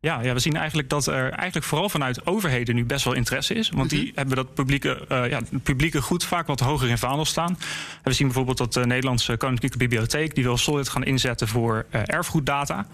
Ja, 0.00 0.20
ja, 0.22 0.32
we 0.32 0.38
zien 0.38 0.56
eigenlijk 0.56 0.88
dat 0.88 1.06
er 1.06 1.30
eigenlijk 1.30 1.66
vooral 1.66 1.88
vanuit 1.88 2.26
overheden 2.26 2.74
nu 2.74 2.84
best 2.84 3.04
wel 3.04 3.14
interesse 3.14 3.54
is. 3.54 3.70
Want 3.70 3.90
die 3.90 4.02
-hmm. 4.02 4.12
hebben 4.14 4.36
dat 4.36 4.54
publieke, 4.54 5.06
uh, 5.12 5.28
ja, 5.28 5.40
publieke 5.62 6.02
goed 6.02 6.24
vaak 6.24 6.46
wat 6.46 6.60
hoger 6.60 6.88
in 6.88 6.98
vaandel 6.98 7.24
staan. 7.24 7.50
En 7.50 7.58
we 8.02 8.12
zien 8.12 8.26
bijvoorbeeld 8.26 8.58
dat 8.58 8.72
de 8.72 8.86
Nederlandse 8.86 9.36
Koninklijke 9.36 9.78
Bibliotheek... 9.78 10.34
die 10.34 10.44
wil 10.44 10.56
Solid 10.56 10.88
gaan 10.88 11.04
inzetten 11.04 11.48
voor 11.48 11.86
uh, 11.90 12.00
erfgoeddata. 12.04 12.86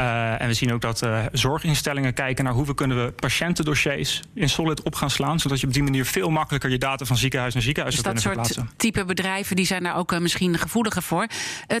Uh, 0.00 0.40
en 0.40 0.46
we 0.46 0.54
zien 0.54 0.72
ook 0.72 0.80
dat 0.80 1.02
uh, 1.02 1.24
zorginstellingen 1.32 2.14
kijken 2.14 2.44
naar 2.44 2.52
hoe 2.52 2.66
we 2.66 2.74
kunnen 2.74 3.04
we 3.04 3.12
patiëntendossiers 3.12 4.22
in 4.34 4.48
Solid 4.48 4.82
op 4.82 4.94
gaan 4.94 5.10
slaan. 5.10 5.40
Zodat 5.40 5.60
je 5.60 5.66
op 5.66 5.72
die 5.72 5.82
manier 5.82 6.04
veel 6.04 6.30
makkelijker 6.30 6.70
je 6.70 6.78
data 6.78 7.04
van 7.04 7.16
ziekenhuis 7.16 7.54
naar 7.54 7.62
ziekenhuis 7.62 7.94
dus 7.94 8.04
kunnen 8.04 8.22
verplaatsen. 8.22 8.56
Dat 8.56 8.64
soort 8.64 8.78
type 8.78 9.04
bedrijven 9.04 9.56
die 9.56 9.64
zijn 9.64 9.82
daar 9.82 9.96
ook 9.96 10.12
uh, 10.12 10.18
misschien 10.18 10.58
gevoeliger 10.58 11.02
voor. 11.02 11.26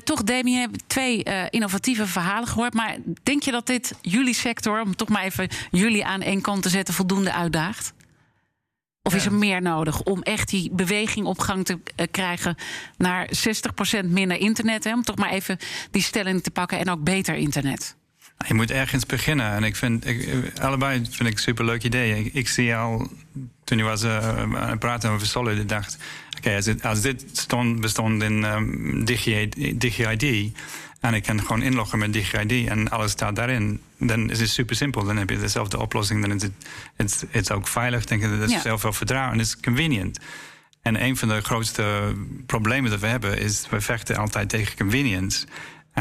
toch, 0.04 0.22
Demi, 0.22 0.52
je 0.52 0.58
hebt 0.58 0.82
twee 0.86 1.22
innovatieve 1.50 2.06
verhalen 2.06 2.48
gehoord. 2.48 2.74
Maar 2.74 2.96
denk 3.22 3.42
je 3.42 3.50
dat 3.50 3.66
dit 3.66 3.94
jullie 4.00 4.34
sector, 4.34 4.80
om 4.80 4.96
toch 4.96 5.08
maar 5.08 5.22
even 5.22 5.48
jullie 5.70 6.04
aan 6.04 6.20
één 6.20 6.40
kant 6.40 6.62
te 6.62 6.68
zetten, 6.68 6.94
voldoende 6.94 7.32
uitdaagt? 7.32 7.92
Of 9.02 9.14
is 9.14 9.24
er 9.24 9.32
meer 9.32 9.62
nodig 9.62 10.02
om 10.02 10.22
echt 10.22 10.48
die 10.48 10.70
beweging 10.72 11.26
op 11.26 11.38
gang 11.38 11.64
te 11.64 11.78
krijgen 12.10 12.56
naar 12.96 13.30
60% 14.02 14.04
minder 14.04 14.36
internet? 14.36 14.84
Hè, 14.84 14.92
om 14.92 15.02
toch 15.02 15.16
maar 15.16 15.30
even 15.30 15.58
die 15.90 16.02
stelling 16.02 16.42
te 16.42 16.50
pakken 16.50 16.78
en 16.78 16.90
ook 16.90 17.02
beter 17.04 17.34
internet. 17.34 17.98
Je 18.46 18.54
moet 18.54 18.70
ergens 18.70 19.06
beginnen. 19.06 19.52
En 19.52 19.64
ik 19.64 19.76
vind, 19.76 20.06
ik, 20.06 20.28
allebei 20.60 21.06
vind 21.10 21.28
ik 21.28 21.38
superleuk 21.38 21.84
idee. 21.84 22.24
Ik, 22.24 22.34
ik, 22.34 22.48
zie 22.48 22.76
al, 22.76 23.10
toen 23.64 23.78
je 23.78 23.84
was 23.84 24.04
uh, 24.04 24.38
aan 24.38 24.54
het 24.54 24.78
praten 24.78 25.10
over 25.10 25.26
Solid, 25.26 25.58
ik 25.58 25.68
dacht... 25.68 25.98
oké, 26.28 26.38
okay, 26.38 26.56
als, 26.56 26.82
als, 26.82 27.00
dit 27.00 27.24
stond, 27.32 27.80
bestond 27.80 28.22
in 28.22 28.44
um, 28.44 29.04
DigiID... 29.04 29.80
Digi 29.80 30.52
en 31.00 31.14
ik 31.14 31.22
kan 31.22 31.40
gewoon 31.40 31.62
inloggen 31.62 31.98
met 31.98 32.12
DigiID 32.12 32.68
en 32.68 32.90
alles 32.90 33.10
staat 33.10 33.36
daarin, 33.36 33.80
dan 33.98 34.30
is 34.30 34.40
het 34.40 34.48
super 34.48 34.76
simpel. 34.76 35.04
Dan 35.04 35.16
heb 35.16 35.30
je 35.30 35.38
dezelfde 35.38 35.80
oplossing. 35.80 36.20
Dan 36.20 36.32
is 36.32 36.42
het, 36.42 36.52
het, 36.96 37.24
het 37.30 37.42
is 37.42 37.50
ook 37.50 37.68
veilig. 37.68 38.04
Denk 38.04 38.22
ik, 38.22 38.30
dat 38.30 38.48
is 38.48 38.54
ja. 38.54 38.60
zelf 38.60 38.82
wel 38.82 38.92
vertrouwen. 38.92 39.32
En 39.32 39.38
het 39.38 39.46
is 39.46 39.60
convenient. 39.60 40.18
En 40.82 41.02
een 41.02 41.16
van 41.16 41.28
de 41.28 41.40
grootste 41.40 42.14
problemen 42.46 42.90
dat 42.90 43.00
we 43.00 43.06
hebben 43.06 43.38
is, 43.38 43.66
we 43.70 43.80
vechten 43.80 44.16
altijd 44.16 44.48
tegen 44.48 44.76
convenience. 44.76 45.46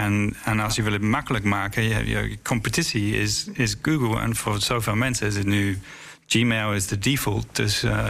En, 0.03 0.35
en 0.43 0.59
als 0.59 0.75
je 0.75 0.83
wil 0.83 0.91
het 0.91 1.01
makkelijk 1.01 1.43
maken, 1.43 1.83
je, 1.83 2.05
je 2.05 2.37
competitie 2.43 3.17
is, 3.17 3.47
is 3.53 3.75
Google. 3.81 4.19
En 4.19 4.35
voor 4.35 4.61
zoveel 4.61 4.95
mensen 4.95 5.27
is 5.27 5.35
het 5.35 5.45
nu 5.45 5.79
Gmail 6.27 6.73
is 6.73 6.87
de 6.87 6.97
default. 6.97 7.55
Dus 7.55 7.83
uh, 7.83 8.05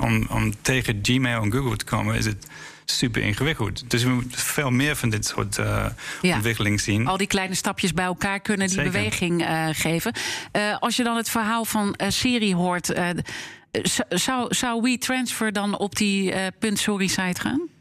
om, 0.00 0.26
om 0.30 0.54
tegen 0.60 0.98
Gmail 1.02 1.42
en 1.42 1.52
Google 1.52 1.76
te 1.76 1.84
komen, 1.84 2.16
is 2.16 2.24
het 2.24 2.46
super 2.84 3.22
ingewikkeld. 3.22 3.90
Dus 3.90 4.02
we 4.02 4.08
moeten 4.08 4.38
veel 4.38 4.70
meer 4.70 4.96
van 4.96 5.08
dit 5.08 5.26
soort 5.26 5.58
uh, 5.58 5.86
ja. 6.22 6.34
ontwikkelingen 6.34 6.78
zien. 6.78 7.06
Al 7.06 7.16
die 7.16 7.26
kleine 7.26 7.54
stapjes 7.54 7.92
bij 7.92 8.04
elkaar 8.04 8.40
kunnen 8.40 8.66
die 8.66 8.76
Zeker. 8.76 8.92
beweging 8.92 9.40
uh, 9.40 9.68
geven. 9.72 10.12
Uh, 10.52 10.76
als 10.78 10.96
je 10.96 11.02
dan 11.02 11.16
het 11.16 11.30
verhaal 11.30 11.64
van 11.64 11.94
Siri 12.08 12.54
hoort, 12.54 12.92
zou, 14.08 14.54
zou 14.54 14.82
WeTransfer 14.82 15.52
dan 15.52 15.78
op 15.78 15.96
die 15.96 16.32
.sorry 16.74 17.06
site 17.06 17.40
gaan? 17.40 17.75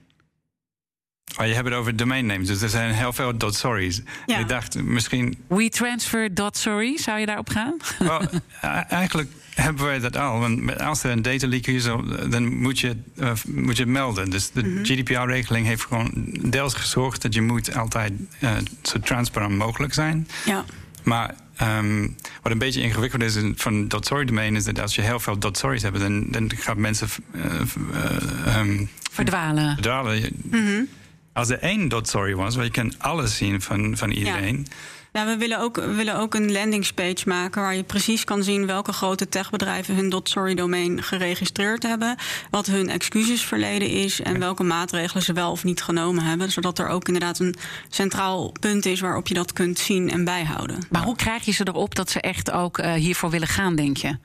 Oh, 1.39 1.45
je 1.45 1.53
hebt 1.53 1.67
het 1.67 1.77
over 1.77 1.95
domain 1.95 2.25
names, 2.25 2.47
dus 2.47 2.61
er 2.61 2.69
zijn 2.69 2.93
heel 2.93 3.13
veel 3.13 3.33
.sorry's. 3.37 4.01
Ja. 4.25 4.37
Ik 4.37 4.47
dacht 4.47 4.83
misschien... 4.83 5.37
WeTransfer.sorry, 5.47 6.97
zou 6.97 7.19
je 7.19 7.25
daarop 7.25 7.49
gaan? 7.49 7.77
Well, 7.99 8.41
eigenlijk 8.89 9.29
hebben 9.55 9.85
wij 9.85 9.99
dat 9.99 10.17
al. 10.17 10.39
Want 10.39 10.79
als 10.79 11.03
er 11.03 11.11
een 11.11 11.21
data 11.21 11.47
leak 11.47 11.67
is, 11.67 11.83
dan 12.29 12.55
moet 12.55 12.79
je, 12.79 12.95
uh, 13.15 13.31
moet 13.45 13.77
je 13.77 13.83
het 13.83 13.91
melden. 13.91 14.29
Dus 14.29 14.51
de 14.51 14.63
mm 14.63 14.75
-hmm. 14.75 14.85
GDPR-regeling 14.85 15.65
heeft 15.65 15.81
gewoon 15.81 16.11
deels 16.41 16.73
gezorgd 16.73 17.21
dat 17.21 17.33
je 17.33 17.41
moet 17.41 17.75
altijd 17.75 18.13
uh, 18.39 18.51
zo 18.81 18.99
transparant 18.99 19.57
mogelijk 19.57 19.93
zijn. 19.93 20.27
Ja. 20.45 20.65
Maar 21.03 21.35
um, 21.61 22.15
wat 22.41 22.51
een 22.51 22.57
beetje 22.57 22.81
ingewikkeld 22.81 23.21
is 23.21 23.37
van 23.55 23.91
.sorry 23.99 24.25
domein 24.25 24.55
is 24.55 24.63
dat 24.63 24.79
als 24.79 24.95
je 24.95 25.01
heel 25.01 25.19
veel 25.19 25.37
.sorry's 25.51 25.81
hebt, 25.81 25.99
dan, 25.99 26.25
dan 26.31 26.51
gaan 26.55 26.81
mensen 26.81 27.07
uh, 27.35 28.57
um, 28.57 28.89
verdwalen. 29.11 29.73
verdwalen. 29.73 30.29
Mm 30.43 30.65
-hmm. 30.65 30.87
Als 31.35 31.49
er 31.49 31.59
één 31.59 31.87
dot 31.87 32.07
sorry 32.07 32.35
was, 32.35 32.55
waar 32.55 32.65
je 32.65 32.71
kan 32.71 32.93
alles 32.97 33.37
zien 33.37 33.61
van, 33.61 33.97
van 33.97 34.11
iedereen. 34.11 34.67
Ja, 35.13 35.25
we 35.25 35.37
willen, 35.37 35.59
ook, 35.59 35.75
we 35.75 35.93
willen 35.93 36.19
ook 36.19 36.35
een 36.35 36.51
landingspage 36.51 37.23
maken 37.25 37.61
waar 37.61 37.75
je 37.75 37.83
precies 37.83 38.23
kan 38.23 38.43
zien 38.43 38.65
welke 38.65 38.91
grote 38.91 39.29
techbedrijven 39.29 39.95
hun 39.95 40.19
.sorry 40.23 40.53
domein 40.53 41.03
geregistreerd 41.03 41.83
hebben, 41.83 42.15
wat 42.49 42.65
hun 42.65 42.89
excusesverleden 42.89 43.89
is 43.89 44.21
en 44.21 44.39
welke 44.39 44.63
maatregelen 44.63 45.23
ze 45.23 45.33
wel 45.33 45.51
of 45.51 45.63
niet 45.63 45.81
genomen 45.81 46.23
hebben, 46.23 46.51
zodat 46.51 46.79
er 46.79 46.87
ook 46.87 47.07
inderdaad 47.07 47.39
een 47.39 47.55
centraal 47.89 48.51
punt 48.59 48.85
is 48.85 48.99
waarop 48.99 49.27
je 49.27 49.33
dat 49.33 49.53
kunt 49.53 49.79
zien 49.79 50.11
en 50.11 50.25
bijhouden. 50.25 50.85
Maar 50.89 51.03
hoe 51.03 51.15
krijg 51.15 51.45
je 51.45 51.51
ze 51.51 51.67
erop 51.67 51.95
dat 51.95 52.09
ze 52.09 52.21
echt 52.21 52.51
ook 52.51 52.77
uh, 52.77 52.93
hiervoor 52.93 53.29
willen 53.29 53.47
gaan, 53.47 53.75
denk 53.75 53.97
je? 53.97 54.17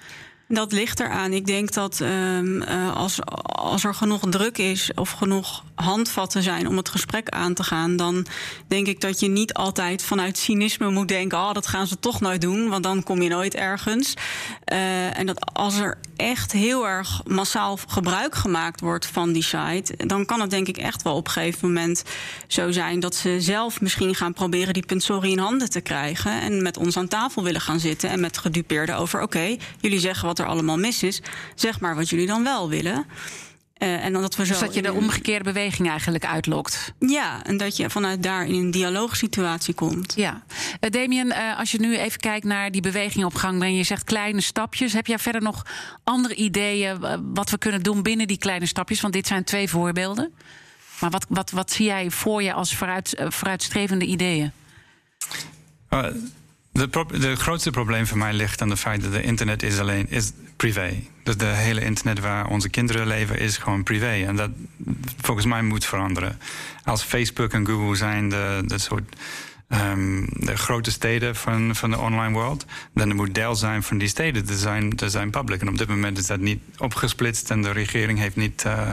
Dat 0.52 0.72
ligt 0.72 1.00
eraan. 1.00 1.32
Ik 1.32 1.46
denk 1.46 1.72
dat 1.72 2.00
um, 2.00 2.62
uh, 2.62 2.96
als, 2.96 3.18
als 3.44 3.84
er 3.84 3.94
genoeg 3.94 4.20
druk 4.28 4.58
is 4.58 4.90
of 4.94 5.10
genoeg 5.10 5.64
handvatten 5.74 6.42
zijn 6.42 6.68
om 6.68 6.76
het 6.76 6.88
gesprek 6.88 7.28
aan 7.28 7.54
te 7.54 7.64
gaan, 7.64 7.96
dan 7.96 8.26
denk 8.66 8.86
ik 8.86 9.00
dat 9.00 9.20
je 9.20 9.28
niet 9.28 9.54
altijd 9.54 10.02
vanuit 10.02 10.38
cynisme 10.38 10.90
moet 10.90 11.08
denken: 11.08 11.38
oh, 11.38 11.52
dat 11.52 11.66
gaan 11.66 11.86
ze 11.86 11.98
toch 11.98 12.20
nooit 12.20 12.40
doen, 12.40 12.68
want 12.68 12.82
dan 12.82 13.02
kom 13.02 13.22
je 13.22 13.28
nooit 13.28 13.54
ergens. 13.54 14.14
Uh, 14.72 15.18
en 15.18 15.26
dat 15.26 15.54
als 15.54 15.78
er 15.78 15.98
echt 16.20 16.52
heel 16.52 16.88
erg 16.88 17.20
massaal 17.26 17.78
gebruik 17.88 18.34
gemaakt 18.34 18.80
wordt 18.80 19.06
van 19.06 19.32
die 19.32 19.42
site, 19.42 19.94
dan 19.96 20.24
kan 20.24 20.40
het 20.40 20.50
denk 20.50 20.68
ik 20.68 20.76
echt 20.76 21.02
wel 21.02 21.16
op 21.16 21.26
een 21.26 21.32
gegeven 21.32 21.68
moment 21.68 22.02
zo 22.46 22.70
zijn 22.70 23.00
dat 23.00 23.14
ze 23.14 23.36
zelf 23.40 23.80
misschien 23.80 24.14
gaan 24.14 24.32
proberen 24.32 24.74
die 24.74 24.86
punt 24.86 25.02
sorry 25.02 25.30
in 25.30 25.38
handen 25.38 25.70
te 25.70 25.80
krijgen 25.80 26.40
en 26.40 26.62
met 26.62 26.76
ons 26.76 26.96
aan 26.96 27.08
tafel 27.08 27.42
willen 27.44 27.60
gaan 27.60 27.80
zitten 27.80 28.10
en 28.10 28.20
met 28.20 28.38
gedupeerden 28.38 28.96
over: 28.96 29.22
oké, 29.22 29.56
jullie 29.80 30.00
zeggen 30.00 30.26
wat 30.26 30.38
er 30.38 30.46
allemaal 30.46 30.78
mis 30.78 31.02
is, 31.02 31.22
zeg 31.54 31.80
maar 31.80 31.94
wat 31.94 32.08
jullie 32.08 32.26
dan 32.26 32.42
wel 32.42 32.68
willen. 32.68 33.06
Uh, 33.82 34.04
en 34.04 34.12
dat 34.12 34.36
we 34.36 34.44
zo 34.44 34.52
dus 34.52 34.60
dat 34.60 34.74
je 34.74 34.82
de 34.82 34.92
omgekeerde 34.92 35.44
beweging 35.44 35.88
eigenlijk 35.88 36.26
uitlokt. 36.26 36.92
Ja, 36.98 37.44
en 37.44 37.56
dat 37.56 37.76
je 37.76 37.90
vanuit 37.90 38.22
daar 38.22 38.46
in 38.46 38.54
een 38.54 38.70
dialoogsituatie 38.70 39.74
komt. 39.74 40.12
Ja. 40.16 40.42
Uh, 40.80 40.90
Damien, 40.90 41.26
uh, 41.26 41.58
als 41.58 41.70
je 41.70 41.80
nu 41.80 41.96
even 41.96 42.20
kijkt 42.20 42.44
naar 42.44 42.70
die 42.70 42.80
beweging 42.80 43.24
op 43.24 43.34
gang 43.34 43.58
brengen, 43.58 43.76
je 43.76 43.84
zegt 43.84 44.04
kleine 44.04 44.40
stapjes. 44.40 44.92
Heb 44.92 45.06
jij 45.06 45.18
verder 45.18 45.42
nog 45.42 45.66
andere 46.04 46.34
ideeën 46.34 46.98
wat 47.34 47.50
we 47.50 47.58
kunnen 47.58 47.82
doen 47.82 48.02
binnen 48.02 48.26
die 48.26 48.38
kleine 48.38 48.66
stapjes? 48.66 49.00
Want 49.00 49.14
dit 49.14 49.26
zijn 49.26 49.44
twee 49.44 49.68
voorbeelden. 49.68 50.32
Maar 51.00 51.10
wat, 51.10 51.26
wat, 51.28 51.50
wat 51.50 51.70
zie 51.70 51.86
jij 51.86 52.10
voor 52.10 52.42
je 52.42 52.52
als 52.52 52.74
vooruit, 52.74 53.22
vooruitstrevende 53.28 54.04
ideeën? 54.04 54.52
De, 56.88 57.36
grootste 57.36 57.70
probleem 57.70 58.06
voor 58.06 58.18
mij 58.18 58.32
ligt 58.32 58.62
aan 58.62 58.70
het 58.70 58.78
feit 58.78 59.02
dat 59.02 59.12
de 59.12 59.22
internet 59.22 59.62
is 59.62 59.78
alleen 59.78 60.06
is 60.08 60.32
privé. 60.56 61.02
Dus 61.22 61.36
de 61.36 61.44
hele 61.44 61.84
internet 61.84 62.20
waar 62.20 62.46
onze 62.46 62.68
kinderen 62.68 63.06
leven 63.06 63.38
is 63.38 63.56
gewoon 63.56 63.82
privé. 63.82 64.24
En 64.26 64.36
dat 64.36 64.50
volgens 65.20 65.46
mij 65.46 65.62
moet 65.62 65.84
veranderen. 65.84 66.38
Als 66.84 67.02
Facebook 67.02 67.52
en 67.52 67.66
Google 67.66 67.96
zijn 67.96 68.28
de, 68.28 68.62
de 68.66 68.78
soort 68.78 69.16
um, 69.68 70.26
de 70.32 70.56
grote 70.56 70.90
steden 70.90 71.36
van, 71.36 71.76
van 71.76 71.90
de 71.90 71.98
online 71.98 72.32
world, 72.32 72.66
dan 72.94 73.14
moet 73.14 73.34
deel 73.34 73.54
zijn 73.54 73.82
van 73.82 73.98
die 73.98 74.08
steden 74.08 74.46
te 74.46 74.56
zijn, 74.56 74.92
zijn 74.96 75.30
public. 75.30 75.60
En 75.60 75.68
op 75.68 75.78
dit 75.78 75.88
moment 75.88 76.18
is 76.18 76.26
dat 76.26 76.40
niet 76.40 76.60
opgesplitst 76.78 77.50
en 77.50 77.62
de 77.62 77.72
regering 77.72 78.18
heeft 78.18 78.36
niet. 78.36 78.64
Uh, 78.66 78.90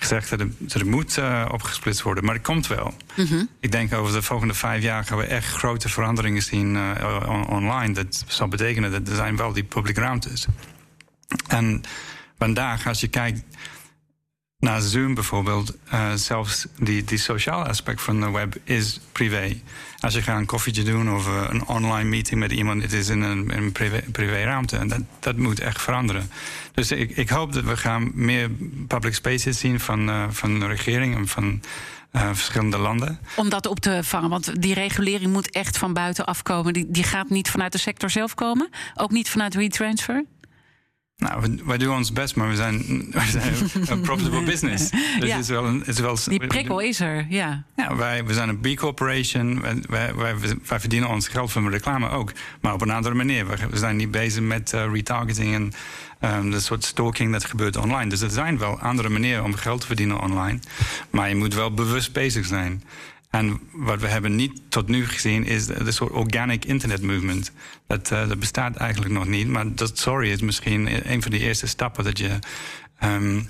gezegd 0.00 0.30
dat 0.30 0.38
het, 0.38 0.52
dat 0.58 0.84
moet 0.84 1.16
uh, 1.16 1.48
opgesplitst 1.52 2.02
worden. 2.02 2.24
Maar 2.24 2.34
het 2.34 2.44
komt 2.44 2.66
wel. 2.66 2.94
Mm 3.16 3.26
-hmm. 3.26 3.48
Ik 3.60 3.72
denk 3.72 3.94
over 3.94 4.12
de 4.12 4.22
volgende 4.22 4.54
vijf 4.54 4.82
jaar 4.82 5.04
gaan 5.04 5.18
we 5.18 5.24
echt 5.24 5.46
grote 5.46 5.88
veranderingen 5.88 6.42
zien 6.42 6.74
uh, 6.74 7.26
on 7.28 7.48
online. 7.48 7.94
Dat 7.94 8.24
zal 8.26 8.48
betekenen 8.48 8.90
dat 8.90 9.08
er 9.08 9.14
zijn 9.14 9.36
wel 9.36 9.52
die 9.52 9.64
public 9.64 9.96
ruimtes. 9.96 10.46
En 11.48 11.82
vandaag, 12.38 12.86
als 12.86 13.00
je 13.00 13.08
kijkt 13.08 13.42
naar 14.60 14.80
Zoom 14.80 15.14
bijvoorbeeld, 15.14 15.76
uh, 15.92 16.12
zelfs 16.14 16.66
die, 16.78 17.04
die 17.04 17.18
sociale 17.18 17.64
aspect 17.64 18.02
van 18.02 18.20
de 18.20 18.30
web 18.30 18.56
is 18.64 19.00
privé. 19.12 19.60
Als 20.00 20.14
je 20.14 20.22
gaat 20.22 20.38
een 20.38 20.46
koffietje 20.46 20.82
doen 20.82 21.14
of 21.14 21.26
uh, 21.26 21.44
een 21.48 21.66
online 21.66 22.08
meeting 22.08 22.40
met 22.40 22.52
iemand, 22.52 22.82
het 22.82 22.92
is 22.92 23.08
in 23.08 23.20
een, 23.20 23.56
een 23.56 23.72
privé, 23.72 24.02
privé 24.12 24.44
ruimte. 24.44 24.76
En 24.76 24.88
dat, 24.88 25.00
dat 25.18 25.36
moet 25.36 25.60
echt 25.60 25.82
veranderen. 25.82 26.30
Dus 26.74 26.90
ik, 26.90 27.10
ik 27.10 27.28
hoop 27.28 27.52
dat 27.52 27.64
we 27.64 27.76
gaan 27.76 28.10
meer 28.14 28.50
public 28.86 29.14
spaces 29.14 29.58
zien 29.58 29.80
van, 29.80 30.08
uh, 30.08 30.24
van 30.30 30.58
de 30.58 30.66
regering 30.66 31.16
en 31.16 31.28
van 31.28 31.62
verschillende 32.12 32.78
landen. 32.78 33.18
Om 33.36 33.48
dat 33.48 33.66
op 33.66 33.80
te 33.80 34.00
vangen, 34.02 34.30
want 34.30 34.62
die 34.62 34.74
regulering 34.74 35.32
moet 35.32 35.50
echt 35.50 35.78
van 35.78 35.92
buiten 35.92 36.26
afkomen. 36.26 36.72
Die, 36.72 36.86
die 36.88 37.02
gaat 37.02 37.30
niet 37.30 37.50
vanuit 37.50 37.72
de 37.72 37.78
sector 37.78 38.10
zelf 38.10 38.34
komen, 38.34 38.70
ook 38.94 39.10
niet 39.10 39.28
vanuit 39.28 39.54
retransfer. 39.54 40.24
Nou, 41.20 41.60
wij 41.64 41.78
doen 41.78 41.94
ons 41.94 42.12
best, 42.12 42.36
maar 42.36 42.48
we 42.48 42.56
zijn, 42.56 42.78
we 43.12 43.20
zijn 43.30 43.54
een 43.88 44.00
profitable 44.00 44.42
business. 44.42 44.90
Dus 44.90 45.28
ja. 45.28 45.38
is 45.38 45.48
wel 45.48 45.64
een, 45.64 45.86
is 45.86 45.98
wel, 45.98 46.18
Die 46.24 46.46
prikkel 46.46 46.78
is 46.78 47.00
er, 47.00 47.26
ja. 47.28 47.64
ja 47.76 47.96
wij, 47.96 48.24
we 48.24 48.34
zijn 48.34 48.48
een 48.48 48.60
B-corporation. 48.60 49.60
Wij, 49.60 49.82
wij, 49.88 50.14
wij, 50.14 50.34
verdienen 50.62 51.08
ons 51.08 51.28
geld 51.28 51.52
van 51.52 51.70
reclame 51.70 52.08
ook. 52.08 52.32
Maar 52.60 52.72
op 52.72 52.80
een 52.80 52.90
andere 52.90 53.14
manier. 53.14 53.46
We, 53.46 53.76
zijn 53.78 53.96
niet 53.96 54.10
bezig 54.10 54.42
met 54.42 54.72
uh, 54.72 54.92
retargeting 54.92 55.54
en 55.54 55.72
um, 56.36 56.50
de 56.50 56.60
soort 56.60 56.84
stalking 56.84 57.32
dat 57.32 57.44
gebeurt 57.44 57.76
online. 57.76 58.10
Dus 58.10 58.20
er 58.20 58.30
zijn 58.30 58.58
wel 58.58 58.78
andere 58.78 59.08
manieren 59.08 59.44
om 59.44 59.54
geld 59.54 59.80
te 59.80 59.86
verdienen 59.86 60.20
online. 60.20 60.58
Maar 61.10 61.28
je 61.28 61.34
moet 61.34 61.54
wel 61.54 61.74
bewust 61.74 62.12
bezig 62.12 62.46
zijn. 62.46 62.82
En 63.30 63.60
wat 63.72 64.00
we 64.00 64.06
hebben 64.06 64.34
niet 64.34 64.60
tot 64.68 64.88
nu 64.88 65.06
gezien 65.06 65.44
is 65.44 65.66
de 65.66 65.92
soort 65.92 66.12
organic 66.12 66.64
internet 66.64 67.02
movement. 67.02 67.52
Dat, 67.86 68.10
uh, 68.10 68.28
dat 68.28 68.38
bestaat 68.38 68.76
eigenlijk 68.76 69.12
nog 69.12 69.26
niet. 69.26 69.48
Maar 69.48 69.74
dat 69.74 69.98
sorry 69.98 70.30
is 70.30 70.40
misschien 70.40 71.10
een 71.12 71.22
van 71.22 71.30
de 71.30 71.38
eerste 71.38 71.66
stappen 71.66 72.04
dat 72.04 72.18
je. 72.18 72.38
Um, 73.04 73.48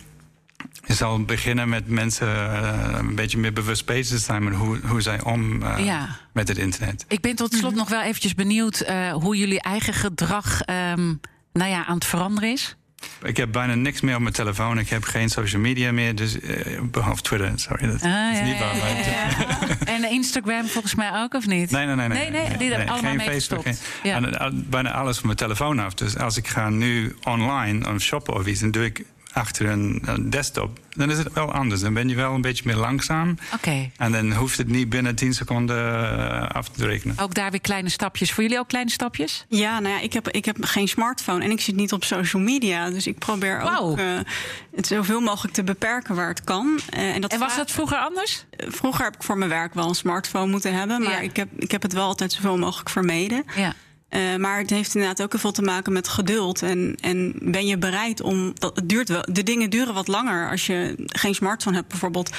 je 0.87 0.95
zal 0.95 1.25
beginnen 1.25 1.69
met 1.69 1.89
mensen 1.89 2.29
uh, 2.29 2.89
een 2.93 3.15
beetje 3.15 3.39
meer 3.39 3.53
bewust 3.53 3.87
bezig 3.87 4.19
zijn 4.19 4.45
met 4.45 4.55
hoe, 4.55 4.81
hoe 4.87 5.01
zij 5.01 5.23
om 5.23 5.63
uh, 5.63 5.85
ja. 5.85 6.17
met 6.33 6.49
het 6.49 6.59
internet. 6.59 7.05
Ik 7.09 7.21
ben 7.21 7.37
tot 7.37 7.55
slot 7.55 7.75
nog 7.75 7.89
wel 7.89 8.03
eventjes 8.03 8.35
benieuwd 8.35 8.85
hoe 9.13 9.37
jullie 9.37 9.61
eigen 9.61 9.95
gedrag 9.95 10.61
um, 10.67 11.21
nou 11.53 11.71
ja, 11.71 11.87
aan 11.87 11.95
het 11.95 12.05
veranderen 12.05 12.53
is. 12.53 12.77
Ik 13.23 13.37
heb 13.37 13.53
bijna 13.53 13.75
niks 13.75 14.01
meer 14.01 14.15
op 14.15 14.21
mijn 14.21 14.35
telefoon. 14.35 14.79
Ik 14.79 14.89
heb 14.89 15.05
geen 15.05 15.29
social 15.29 15.61
media 15.61 15.93
meer, 15.93 16.15
dus 16.15 16.37
uh, 16.41 16.81
behalve 16.83 17.23
Twitter. 17.23 17.53
Sorry, 17.55 17.87
dat 17.87 18.03
ah, 18.03 18.33
is 18.33 18.39
ja, 18.39 18.45
niet 18.45 18.59
waar. 18.59 18.77
Ja, 18.77 19.77
en 19.95 20.11
Instagram 20.11 20.67
volgens 20.67 20.95
mij 20.95 21.11
ook, 21.15 21.35
of 21.35 21.47
niet? 21.47 21.71
Nee, 21.71 21.87
nee, 21.87 21.95
nee. 21.95 22.09
Nee, 22.09 22.31
nee, 22.31 22.49
nee, 22.49 22.57
die 22.57 22.69
nee, 22.69 22.91
allemaal 22.91 23.17
geen 23.17 23.21
Facebook. 23.21 23.63
Geen, 24.03 24.35
en, 24.35 24.65
bijna 24.69 24.93
alles 24.93 25.17
van 25.17 25.27
mijn 25.27 25.39
telefoon 25.39 25.79
af. 25.79 25.95
Dus 25.95 26.17
als 26.17 26.37
ik 26.37 26.49
ga 26.49 26.69
nu 26.69 27.17
online 27.23 27.89
om 27.89 27.99
shoppen 27.99 28.35
of 28.35 28.47
iets, 28.47 28.61
dan 28.61 28.71
doe 28.71 28.85
ik 28.85 29.05
achter 29.33 29.69
een, 29.69 30.03
desktop, 30.31 30.79
dan 30.91 31.11
is 31.11 31.19
het 31.19 31.33
wel 31.33 31.53
anders. 31.53 31.81
Dan 31.81 31.95
ben 31.95 32.09
je 32.09 32.15
wel 32.15 32.35
een 32.35 32.41
beetje 32.41 32.63
meer 32.67 32.77
langzaam. 32.77 33.39
Oké. 33.55 33.91
En 33.97 34.13
dan 34.13 34.33
hoeft 34.33 34.59
het 34.59 34.69
niet 34.69 34.89
binnen 34.89 35.15
10 35.15 35.35
seconden 35.35 35.77
uh, 35.77 36.49
af 36.49 36.69
te 36.69 36.87
rekenen. 36.87 37.19
Ook 37.19 37.35
daar 37.35 37.51
weer 37.51 37.61
kleine 37.61 37.89
stapjes. 37.89 38.33
Voor 38.33 38.43
jullie 38.43 38.59
ook 38.59 38.69
kleine 38.69 38.91
stapjes? 38.91 39.45
Ja, 39.49 39.81
nou 39.81 39.95
ja, 39.95 40.01
ik 40.01 40.13
heb, 40.13 40.29
ik 40.29 40.45
heb 40.45 40.57
geen 40.61 40.89
smartphone 40.89 41.45
en 41.45 41.51
ik 41.51 41.61
zit 41.61 41.77
niet 41.77 41.93
op 41.93 42.05
social 42.05 42.43
media. 42.43 42.91
Dus 42.91 43.07
ik 43.07 43.19
probeer 43.19 43.61
wow. 43.61 43.91
ook 43.91 43.99
uh, 43.99 44.19
het 44.77 44.87
zoveel 44.87 45.21
mogelijk 45.21 45.55
te 45.55 45.65
beperken 45.65 46.15
waar 46.15 46.29
het 46.29 46.45
kan. 46.45 46.81
Uh, 46.97 47.15
en, 47.15 47.21
dat 47.21 47.33
en 47.33 47.39
was 47.39 47.57
dat 47.57 47.71
vroeger 47.71 47.99
anders? 47.99 48.45
Vroeger 48.57 49.05
heb 49.05 49.15
ik 49.15 49.23
voor 49.23 49.39
mijn 49.39 49.51
werk 49.51 49.75
wel 49.75 49.89
een 49.89 49.95
smartphone 49.95 50.51
moeten 50.51 50.75
hebben. 50.75 51.03
Maar 51.03 51.13
ja. 51.13 51.19
ik, 51.19 51.37
heb, 51.37 51.49
ik 51.57 51.71
heb 51.71 51.83
het 51.83 51.93
wel 51.93 52.07
altijd 52.07 52.33
zoveel 52.33 52.59
mogelijk 52.59 52.91
vermeden. 52.91 53.45
Ja. 53.57 53.75
Uh, 54.11 54.37
maar 54.37 54.59
het 54.59 54.71
heeft 54.71 54.95
inderdaad 54.95 55.23
ook 55.23 55.31
heel 55.31 55.41
veel 55.41 55.53
te 55.53 55.63
maken 55.63 55.93
met 55.93 56.09
geduld. 56.09 56.63
En, 56.63 56.97
en 57.01 57.35
ben 57.43 57.67
je 57.67 57.79
bereid 57.79 58.21
om. 58.21 58.53
Dat, 58.55 58.77
het 58.77 58.89
duurt 58.89 59.09
wel, 59.09 59.25
de 59.33 59.43
dingen 59.43 59.71
duren 59.71 59.95
wat 59.95 60.09
langer 60.09 60.51
als 60.51 60.67
je 60.67 60.95
geen 61.07 61.35
smartphone 61.35 61.77
hebt, 61.77 61.89
bijvoorbeeld. 61.89 62.31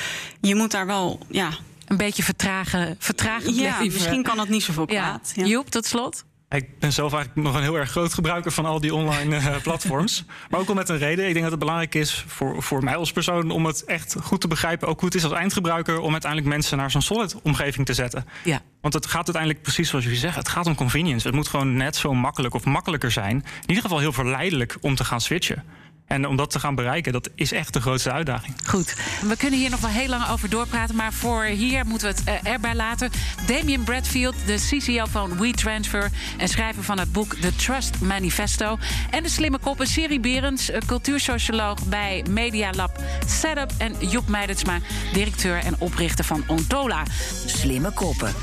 Je 0.41 0.55
moet 0.55 0.71
daar 0.71 0.85
wel. 0.85 1.19
Ja, 1.27 1.49
een 1.87 1.97
beetje 1.97 2.23
vertragen, 2.23 2.95
vertragen 2.99 3.53
ja, 3.53 3.83
misschien 3.83 4.23
kan 4.23 4.37
dat 4.37 4.49
niet 4.49 4.63
zoveel 4.63 4.85
kwaad. 4.85 5.31
Ja. 5.35 5.45
Joep, 5.45 5.69
tot 5.69 5.85
slot. 5.85 6.23
Ik 6.51 6.79
ben 6.79 6.93
zelf 6.93 7.13
eigenlijk 7.13 7.47
nog 7.47 7.55
een 7.55 7.61
heel 7.61 7.77
erg 7.77 7.91
groot 7.91 8.13
gebruiker 8.13 8.51
van 8.51 8.65
al 8.65 8.79
die 8.79 8.93
online 8.93 9.35
uh, 9.35 9.55
platforms. 9.63 10.25
maar 10.49 10.59
ook 10.59 10.65
wel 10.65 10.75
met 10.75 10.89
een 10.89 10.97
reden. 10.97 11.25
Ik 11.25 11.31
denk 11.31 11.41
dat 11.41 11.51
het 11.51 11.59
belangrijk 11.59 11.95
is 11.95 12.23
voor, 12.27 12.63
voor 12.63 12.83
mij 12.83 12.95
als 12.95 13.11
persoon 13.11 13.51
om 13.51 13.65
het 13.65 13.83
echt 13.83 14.15
goed 14.21 14.41
te 14.41 14.47
begrijpen. 14.47 14.87
Ook 14.87 14.99
hoe 14.99 15.09
het 15.09 15.17
is 15.17 15.23
als 15.23 15.33
eindgebruiker 15.33 15.99
om 15.99 16.11
uiteindelijk 16.11 16.51
mensen 16.51 16.77
naar 16.77 16.91
zo'n 16.91 17.01
solid 17.01 17.41
omgeving 17.41 17.85
te 17.85 17.93
zetten. 17.93 18.25
Ja. 18.43 18.61
Want 18.81 18.93
het 18.93 19.05
gaat 19.05 19.25
uiteindelijk 19.25 19.61
precies 19.61 19.89
zoals 19.89 20.03
jullie 20.03 20.19
zeggen. 20.19 20.39
Het 20.39 20.49
gaat 20.49 20.65
om 20.65 20.75
convenience. 20.75 21.27
Het 21.27 21.35
moet 21.35 21.47
gewoon 21.47 21.73
net 21.73 21.95
zo 21.95 22.13
makkelijk 22.13 22.53
of 22.53 22.65
makkelijker 22.65 23.11
zijn. 23.11 23.35
In 23.35 23.67
ieder 23.67 23.83
geval 23.83 23.99
heel 23.99 24.13
verleidelijk 24.13 24.77
om 24.81 24.95
te 24.95 25.03
gaan 25.03 25.21
switchen. 25.21 25.63
En 26.11 26.27
om 26.27 26.35
dat 26.35 26.51
te 26.51 26.59
gaan 26.59 26.75
bereiken, 26.75 27.13
dat 27.13 27.29
is 27.35 27.51
echt 27.51 27.73
de 27.73 27.81
grootste 27.81 28.11
uitdaging. 28.11 28.55
Goed. 28.65 28.95
We 29.21 29.37
kunnen 29.37 29.59
hier 29.59 29.69
nog 29.69 29.79
wel 29.79 29.89
heel 29.89 30.07
lang 30.07 30.29
over 30.29 30.49
doorpraten. 30.49 30.95
Maar 30.95 31.13
voor 31.13 31.43
hier 31.43 31.85
moeten 31.85 32.07
we 32.07 32.31
het 32.31 32.43
uh, 32.45 32.51
erbij 32.51 32.75
laten. 32.75 33.09
Damien 33.47 33.83
Bradfield, 33.83 34.35
de 34.45 34.55
CCO 34.69 35.05
van 35.05 35.37
WeTransfer... 35.37 36.09
en 36.37 36.47
schrijver 36.47 36.83
van 36.83 36.99
het 36.99 37.11
boek 37.11 37.35
The 37.35 37.55
Trust 37.55 38.01
Manifesto. 38.01 38.77
En 39.09 39.23
de 39.23 39.29
slimme 39.29 39.57
koppen 39.57 39.87
Siri 39.87 40.19
Berends, 40.19 40.71
cultuursocioloog 40.85 41.85
bij 41.85 42.25
Media 42.29 42.71
Lab 42.71 43.01
Setup... 43.27 43.71
en 43.77 43.95
Joep 43.99 44.27
Meidertsma, 44.27 44.79
directeur 45.13 45.57
en 45.57 45.75
oprichter 45.79 46.25
van 46.25 46.43
Ontola. 46.47 47.03
Slimme 47.45 47.91
koppen. 47.91 48.33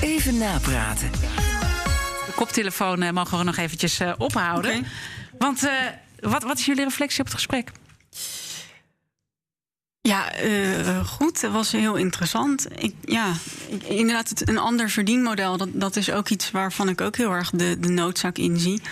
Even 0.00 0.38
napraten. 0.38 1.10
De 2.26 2.32
koptelefoon 2.34 3.02
uh, 3.02 3.10
mogen 3.10 3.38
we 3.38 3.44
nog 3.44 3.56
eventjes 3.56 4.00
uh, 4.00 4.12
ophouden. 4.18 4.70
Okay. 4.70 4.90
Want... 5.38 5.68
Wat, 6.20 6.42
wat 6.42 6.58
is 6.58 6.66
jullie 6.66 6.84
reflectie 6.84 7.20
op 7.20 7.26
het 7.26 7.34
gesprek? 7.34 7.70
Ja, 10.06 10.42
uh, 10.42 11.06
goed. 11.06 11.40
Dat 11.40 11.52
was 11.52 11.72
heel 11.72 11.94
interessant. 11.94 12.66
Ik, 12.82 12.94
ja, 13.04 13.32
inderdaad, 13.84 14.28
het, 14.28 14.48
een 14.48 14.58
ander 14.58 14.90
verdienmodel, 14.90 15.56
dat, 15.56 15.68
dat 15.72 15.96
is 15.96 16.10
ook 16.10 16.28
iets 16.28 16.50
waarvan 16.50 16.88
ik 16.88 17.00
ook 17.00 17.16
heel 17.16 17.30
erg 17.30 17.50
de, 17.50 17.76
de 17.80 17.88
noodzaak 17.88 18.38
in 18.38 18.58
zie. 18.58 18.82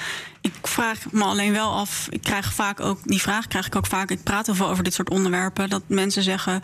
Ik 0.41 0.53
vraag 0.63 0.99
me 1.11 1.25
alleen 1.25 1.53
wel 1.53 1.73
af, 1.73 2.07
ik 2.11 2.23
krijg 2.23 2.53
vaak 2.55 2.81
ook, 2.81 2.99
die 3.03 3.21
vraag 3.21 3.47
krijg 3.47 3.67
ik 3.67 3.77
ook 3.77 3.87
vaak, 3.87 4.11
ik 4.11 4.23
praat 4.23 4.47
heel 4.47 4.55
veel 4.55 4.69
over 4.69 4.85
dit 4.85 4.95
soort 4.95 5.11
onderwerpen, 5.11 5.69
dat 5.69 5.83
mensen 5.87 6.23
zeggen, 6.23 6.63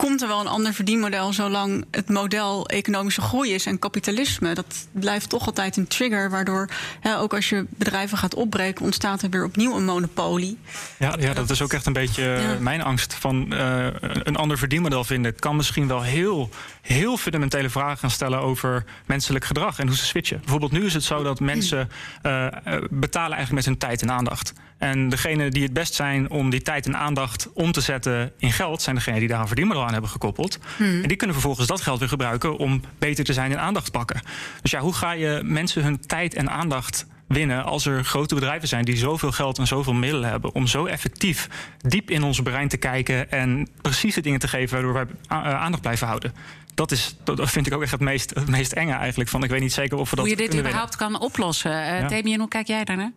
komt 0.00 0.22
er 0.22 0.28
wel 0.28 0.40
een 0.40 0.46
ander 0.46 0.74
verdienmodel 0.74 1.32
zolang 1.32 1.84
het 1.90 2.08
model 2.08 2.68
economische 2.68 3.20
groei 3.20 3.54
is 3.54 3.66
en 3.66 3.78
kapitalisme. 3.78 4.54
Dat 4.54 4.86
blijft 4.92 5.28
toch 5.28 5.46
altijd 5.46 5.76
een 5.76 5.86
trigger, 5.86 6.30
waardoor 6.30 6.68
hè, 7.00 7.18
ook 7.18 7.34
als 7.34 7.48
je 7.48 7.66
bedrijven 7.68 8.18
gaat 8.18 8.34
opbreken, 8.34 8.84
ontstaat 8.84 9.22
er 9.22 9.30
weer 9.30 9.44
opnieuw 9.44 9.76
een 9.76 9.84
monopolie. 9.84 10.58
Ja, 10.98 11.16
ja 11.18 11.34
dat 11.34 11.50
is 11.50 11.62
ook 11.62 11.72
echt 11.72 11.86
een 11.86 11.92
beetje 11.92 12.32
eh, 12.32 12.58
mijn 12.58 12.82
angst. 12.82 13.14
Van 13.14 13.46
uh, 13.52 13.86
een 14.00 14.36
ander 14.36 14.58
verdienmodel 14.58 15.04
vinden 15.04 15.34
kan 15.38 15.56
misschien 15.56 15.88
wel 15.88 16.02
heel, 16.02 16.48
heel 16.92 17.16
fundamentele 17.16 17.70
vragen 17.70 17.98
gaan 17.98 18.10
stellen 18.10 18.40
over 18.40 18.84
menselijk 19.06 19.44
gedrag 19.44 19.78
en 19.78 19.86
hoe 19.86 19.96
ze 19.96 20.04
switchen. 20.04 20.38
Bijvoorbeeld 20.40 20.72
nu 20.72 20.84
is 20.84 20.94
het 20.94 21.04
zo 21.04 21.22
dat 21.22 21.40
mensen 21.40 21.88
uh, 22.22 22.46
betalen 22.90 23.36
eigenlijk 23.36 23.52
met 23.52 23.64
hun 23.64 23.78
tijd 23.78 24.02
en 24.02 24.10
aandacht. 24.10 24.52
En 24.78 25.08
degenen 25.08 25.50
die 25.50 25.62
het 25.62 25.72
best 25.72 25.94
zijn 25.94 26.30
om 26.30 26.50
die 26.50 26.62
tijd 26.62 26.86
en 26.86 26.96
aandacht 26.96 27.48
om 27.52 27.72
te 27.72 27.80
zetten 27.80 28.32
in 28.38 28.52
geld, 28.52 28.82
zijn 28.82 28.96
degenen 28.96 29.18
die 29.18 29.28
daar 29.28 29.40
een 29.40 29.46
verdienmodel 29.46 29.84
aan 29.84 29.92
hebben 29.92 30.10
gekoppeld. 30.10 30.58
Hmm. 30.76 31.02
En 31.02 31.08
die 31.08 31.16
kunnen 31.16 31.36
vervolgens 31.36 31.66
dat 31.66 31.80
geld 31.80 31.98
weer 31.98 32.08
gebruiken 32.08 32.56
om 32.56 32.80
beter 32.98 33.24
te 33.24 33.32
zijn 33.32 33.50
in 33.50 33.58
aandacht 33.58 33.90
pakken. 33.90 34.20
Dus 34.62 34.70
ja, 34.70 34.80
hoe 34.80 34.94
ga 34.94 35.12
je 35.12 35.40
mensen 35.44 35.82
hun 35.82 36.06
tijd 36.06 36.34
en 36.34 36.50
aandacht 36.50 37.06
winnen 37.26 37.64
als 37.64 37.86
er 37.86 38.04
grote 38.04 38.34
bedrijven 38.34 38.68
zijn 38.68 38.84
die 38.84 38.96
zoveel 38.96 39.32
geld 39.32 39.58
en 39.58 39.66
zoveel 39.66 39.92
middelen 39.92 40.30
hebben 40.30 40.54
om 40.54 40.66
zo 40.66 40.86
effectief 40.86 41.48
diep 41.78 42.10
in 42.10 42.22
ons 42.22 42.42
brein 42.42 42.68
te 42.68 42.76
kijken 42.76 43.30
en 43.30 43.68
precieze 43.80 44.20
dingen 44.20 44.40
te 44.40 44.48
geven 44.48 44.72
waardoor 44.72 44.92
wij 44.92 45.06
aandacht 45.56 45.82
blijven 45.82 46.06
houden. 46.06 46.32
Dat, 46.74 46.90
is, 46.90 47.16
dat 47.24 47.50
vind 47.50 47.66
ik 47.66 47.74
ook 47.74 47.82
echt 47.82 47.90
het 47.90 48.00
meest, 48.00 48.34
het 48.34 48.48
meest 48.48 48.72
enge 48.72 48.92
eigenlijk. 48.92 49.30
Van, 49.30 49.44
ik 49.44 49.50
weet 49.50 49.60
niet 49.60 49.72
zeker 49.72 49.98
of 49.98 50.10
we 50.10 50.16
dat 50.16 50.24
Hoe 50.24 50.36
je 50.36 50.48
dit 50.48 50.58
überhaupt 50.58 50.96
kan 50.96 51.20
oplossen. 51.20 51.70
Uh, 51.70 52.22
ja. 52.22 52.38
hoe 52.38 52.48
kijk 52.48 52.66
jij 52.66 52.84
daarnaar? 52.84 53.12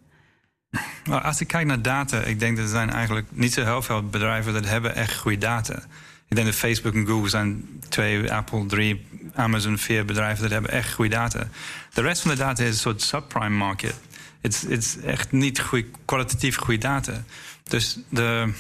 Nou, 1.04 1.24
als 1.24 1.42
ik 1.42 1.48
kijk 1.48 1.66
naar 1.66 1.82
data, 1.82 2.20
ik 2.20 2.40
denk 2.40 2.56
dat 2.56 2.66
er 2.66 2.72
zijn 2.72 2.90
eigenlijk 2.90 3.28
niet 3.30 3.54
zo 3.54 3.64
heel 3.64 3.82
veel 3.82 4.04
bedrijven 4.04 4.54
dat 4.54 4.66
hebben 4.66 4.96
echt 4.96 5.18
goede 5.18 5.38
data. 5.38 5.84
Ik 6.28 6.36
denk 6.36 6.46
dat 6.46 6.56
Facebook 6.56 6.94
en 6.94 7.08
Google 7.08 7.30
zijn 7.30 7.82
twee, 7.90 8.34
Apple 8.34 8.66
drie, 8.66 9.06
Amazon 9.34 9.78
vier 9.78 10.06
bedrijven 10.06 10.42
dat 10.42 10.52
hebben 10.52 10.72
echt 10.72 10.94
goede 10.94 11.16
data. 11.16 11.48
De 11.94 12.02
rest 12.02 12.22
van 12.22 12.32
de 12.32 12.38
data 12.38 12.64
is 12.64 12.70
een 12.70 12.76
soort 12.76 13.02
subprime 13.02 13.56
market. 13.56 13.96
Het 14.42 14.66
is 14.70 14.98
echt 15.00 15.32
niet 15.32 15.60
goeie, 15.60 15.92
kwalitatief 16.06 16.58
goede 16.58 16.80
data. 16.80 17.24
Dus 17.64 18.00
de, 18.10 18.54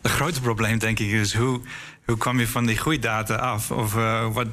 de 0.00 0.08
grote 0.08 0.40
probleem 0.40 0.78
denk 0.78 0.98
ik 0.98 1.10
is 1.10 1.34
hoe, 1.34 1.60
hoe 2.04 2.16
kom 2.16 2.38
je 2.38 2.48
van 2.48 2.66
die 2.66 2.78
goede 2.78 2.98
data 2.98 3.34
af? 3.34 3.70
Of, 3.70 3.94
uh, 3.94 4.32
wat, 4.32 4.46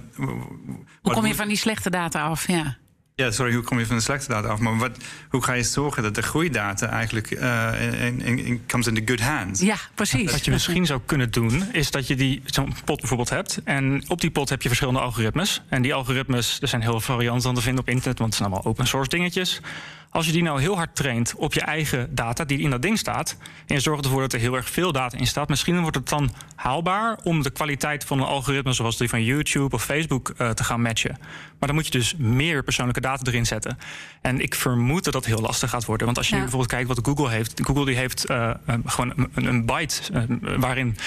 hoe 1.01 1.13
kom 1.13 1.25
je 1.25 1.35
van 1.35 1.47
die 1.47 1.57
slechte 1.57 1.89
data 1.89 2.21
af? 2.21 2.47
Ja. 2.47 2.77
Ja, 3.19 3.31
sorry, 3.31 3.53
hoe 3.53 3.63
kom 3.63 3.79
je 3.79 3.85
van 3.85 3.95
de 3.95 4.01
slechte 4.01 4.27
data 4.27 4.47
af? 4.47 4.59
Maar 4.59 4.77
wat, 4.77 4.97
hoe 5.29 5.43
ga 5.43 5.53
je 5.53 5.63
zorgen 5.63 6.03
dat 6.03 6.15
de 6.15 6.23
goede 6.23 6.49
data 6.49 6.89
eigenlijk 6.89 7.31
uh, 7.31 8.03
in, 8.05 8.21
in, 8.21 8.45
in, 8.45 8.63
comes 8.67 8.87
in 8.87 8.93
the 8.93 9.01
good 9.05 9.21
hands? 9.21 9.61
Ja, 9.61 9.75
precies. 9.95 10.31
Wat 10.31 10.45
je 10.45 10.51
misschien 10.51 10.85
zou 10.85 11.01
kunnen 11.05 11.31
doen, 11.31 11.63
is 11.71 11.91
dat 11.91 12.07
je 12.07 12.15
die 12.15 12.41
zo'n 12.45 12.73
pot 12.85 12.99
bijvoorbeeld 12.99 13.29
hebt. 13.29 13.61
En 13.63 14.03
op 14.07 14.21
die 14.21 14.31
pot 14.31 14.49
heb 14.49 14.61
je 14.61 14.67
verschillende 14.67 14.99
algoritmes. 14.99 15.61
En 15.69 15.81
die 15.81 15.93
algoritmes, 15.93 16.57
er 16.61 16.67
zijn 16.67 16.81
heel 16.81 16.91
veel 16.91 17.15
varianten 17.15 17.49
aan 17.49 17.55
te 17.55 17.61
vinden 17.61 17.81
op 17.81 17.89
internet, 17.89 18.19
want 18.19 18.29
het 18.29 18.39
zijn 18.39 18.51
allemaal 18.51 18.71
open 18.71 18.87
source 18.87 19.09
dingetjes. 19.09 19.61
Als 20.09 20.25
je 20.25 20.31
die 20.31 20.43
nou 20.43 20.61
heel 20.61 20.75
hard 20.75 20.95
traint 20.95 21.35
op 21.35 21.53
je 21.53 21.61
eigen 21.61 22.15
data 22.15 22.45
die 22.45 22.59
in 22.59 22.69
dat 22.69 22.81
ding 22.81 22.97
staat. 22.97 23.37
En 23.65 23.75
je 23.75 23.81
zorgt 23.81 24.05
ervoor 24.05 24.21
dat 24.21 24.33
er 24.33 24.39
heel 24.39 24.55
erg 24.55 24.69
veel 24.69 24.91
data 24.91 25.17
in 25.17 25.27
staat. 25.27 25.49
Misschien 25.49 25.81
wordt 25.81 25.95
het 25.95 26.09
dan 26.09 26.31
haalbaar 26.55 27.19
om 27.23 27.43
de 27.43 27.49
kwaliteit 27.49 28.03
van 28.03 28.19
een 28.19 28.25
algoritme 28.25 28.73
zoals 28.73 28.97
die 28.97 29.09
van 29.09 29.23
YouTube 29.23 29.75
of 29.75 29.83
Facebook 29.83 30.33
uh, 30.37 30.49
te 30.49 30.63
gaan 30.63 30.81
matchen. 30.81 31.17
Maar 31.59 31.67
dan 31.67 31.75
moet 31.75 31.85
je 31.85 31.91
dus 31.91 32.15
meer 32.15 32.63
persoonlijke 32.63 33.01
data 33.01 33.31
erin 33.31 33.45
zetten. 33.45 33.77
En 34.21 34.39
ik 34.39 34.55
vermoed 34.55 35.03
dat 35.03 35.13
dat 35.13 35.25
heel 35.25 35.41
lastig 35.41 35.69
gaat 35.69 35.85
worden. 35.85 36.05
Want 36.05 36.17
als 36.17 36.27
je 36.27 36.35
ja. 36.35 36.41
bijvoorbeeld 36.41 36.71
kijkt 36.71 36.87
wat 36.87 36.99
Google 37.03 37.29
heeft. 37.29 37.61
Google 37.63 37.85
die 37.85 37.95
heeft 37.95 38.29
uh, 38.29 38.51
gewoon 38.85 39.29
een, 39.33 39.45
een 39.45 39.65
byte 39.65 40.01
uh, 40.13 40.57
waarin 40.57 40.97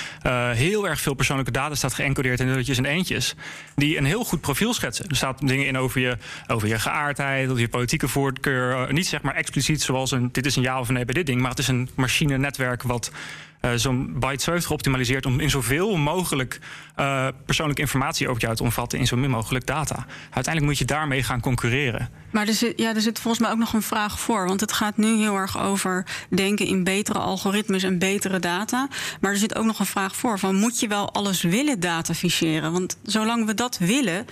heel 0.52 0.88
erg 0.88 1.00
veel 1.00 1.14
persoonlijke 1.14 1.52
data 1.52 1.74
staat 1.74 1.94
geëncodeerd 1.94 2.40
in 2.40 2.46
nulletjes 2.46 2.78
en 2.78 2.84
eentjes. 2.84 3.34
Die 3.74 3.96
een 3.96 4.04
heel 4.04 4.24
goed 4.24 4.40
profiel 4.40 4.74
schetsen. 4.74 5.08
Er 5.08 5.16
staat 5.16 5.48
dingen 5.48 5.66
in 5.66 5.78
over 5.78 6.00
je, 6.00 6.16
over 6.46 6.68
je 6.68 6.78
geaardheid, 6.78 7.48
over 7.48 7.60
je 7.60 7.68
politieke 7.68 8.08
voorkeur 8.08 8.89
niet 8.92 9.06
zeg 9.06 9.22
maar 9.22 9.34
expliciet 9.34 9.82
zoals 9.82 10.10
een 10.10 10.28
dit 10.32 10.46
is 10.46 10.56
een 10.56 10.62
ja 10.62 10.80
of 10.80 10.88
nee 10.88 11.04
bij 11.04 11.14
dit 11.14 11.26
ding, 11.26 11.40
maar 11.40 11.50
het 11.50 11.58
is 11.58 11.68
een 11.68 11.88
machine-netwerk 11.94 12.82
wat 12.82 13.10
uh, 13.60 13.70
zo'n 13.74 14.18
byte 14.18 14.50
heeft 14.50 14.66
geoptimaliseerd 14.66 15.26
om 15.26 15.40
in 15.40 15.50
zoveel 15.50 15.96
mogelijk 15.96 16.58
uh, 16.96 17.28
persoonlijke 17.44 17.82
informatie 17.82 18.28
over 18.28 18.42
jou 18.42 18.54
te 18.54 18.62
omvatten 18.62 18.98
in 18.98 19.06
zo 19.06 19.16
min 19.16 19.30
mogelijk 19.30 19.66
data. 19.66 20.06
Uiteindelijk 20.22 20.64
moet 20.64 20.78
je 20.78 20.84
daarmee 20.84 21.22
gaan 21.22 21.40
concurreren. 21.40 22.08
Maar 22.30 22.46
er 22.46 22.54
zit, 22.54 22.72
ja, 22.76 22.94
er 22.94 23.00
zit 23.00 23.18
volgens 23.18 23.42
mij 23.42 23.52
ook 23.52 23.58
nog 23.58 23.72
een 23.72 23.82
vraag 23.82 24.20
voor. 24.20 24.46
Want 24.46 24.60
het 24.60 24.72
gaat 24.72 24.96
nu 24.96 25.16
heel 25.16 25.36
erg 25.36 25.58
over 25.58 26.06
denken 26.28 26.66
in 26.66 26.84
betere 26.84 27.18
algoritmes 27.18 27.82
en 27.82 27.98
betere 27.98 28.38
data. 28.38 28.88
Maar 29.20 29.30
er 29.30 29.38
zit 29.38 29.54
ook 29.54 29.64
nog 29.64 29.78
een 29.78 29.86
vraag 29.86 30.16
voor: 30.16 30.38
van 30.38 30.54
moet 30.54 30.80
je 30.80 30.88
wel 30.88 31.12
alles 31.12 31.42
willen 31.42 31.80
dataficeren? 31.80 32.72
Want 32.72 32.98
zolang 33.02 33.46
we 33.46 33.54
dat 33.54 33.78
willen, 33.78 34.26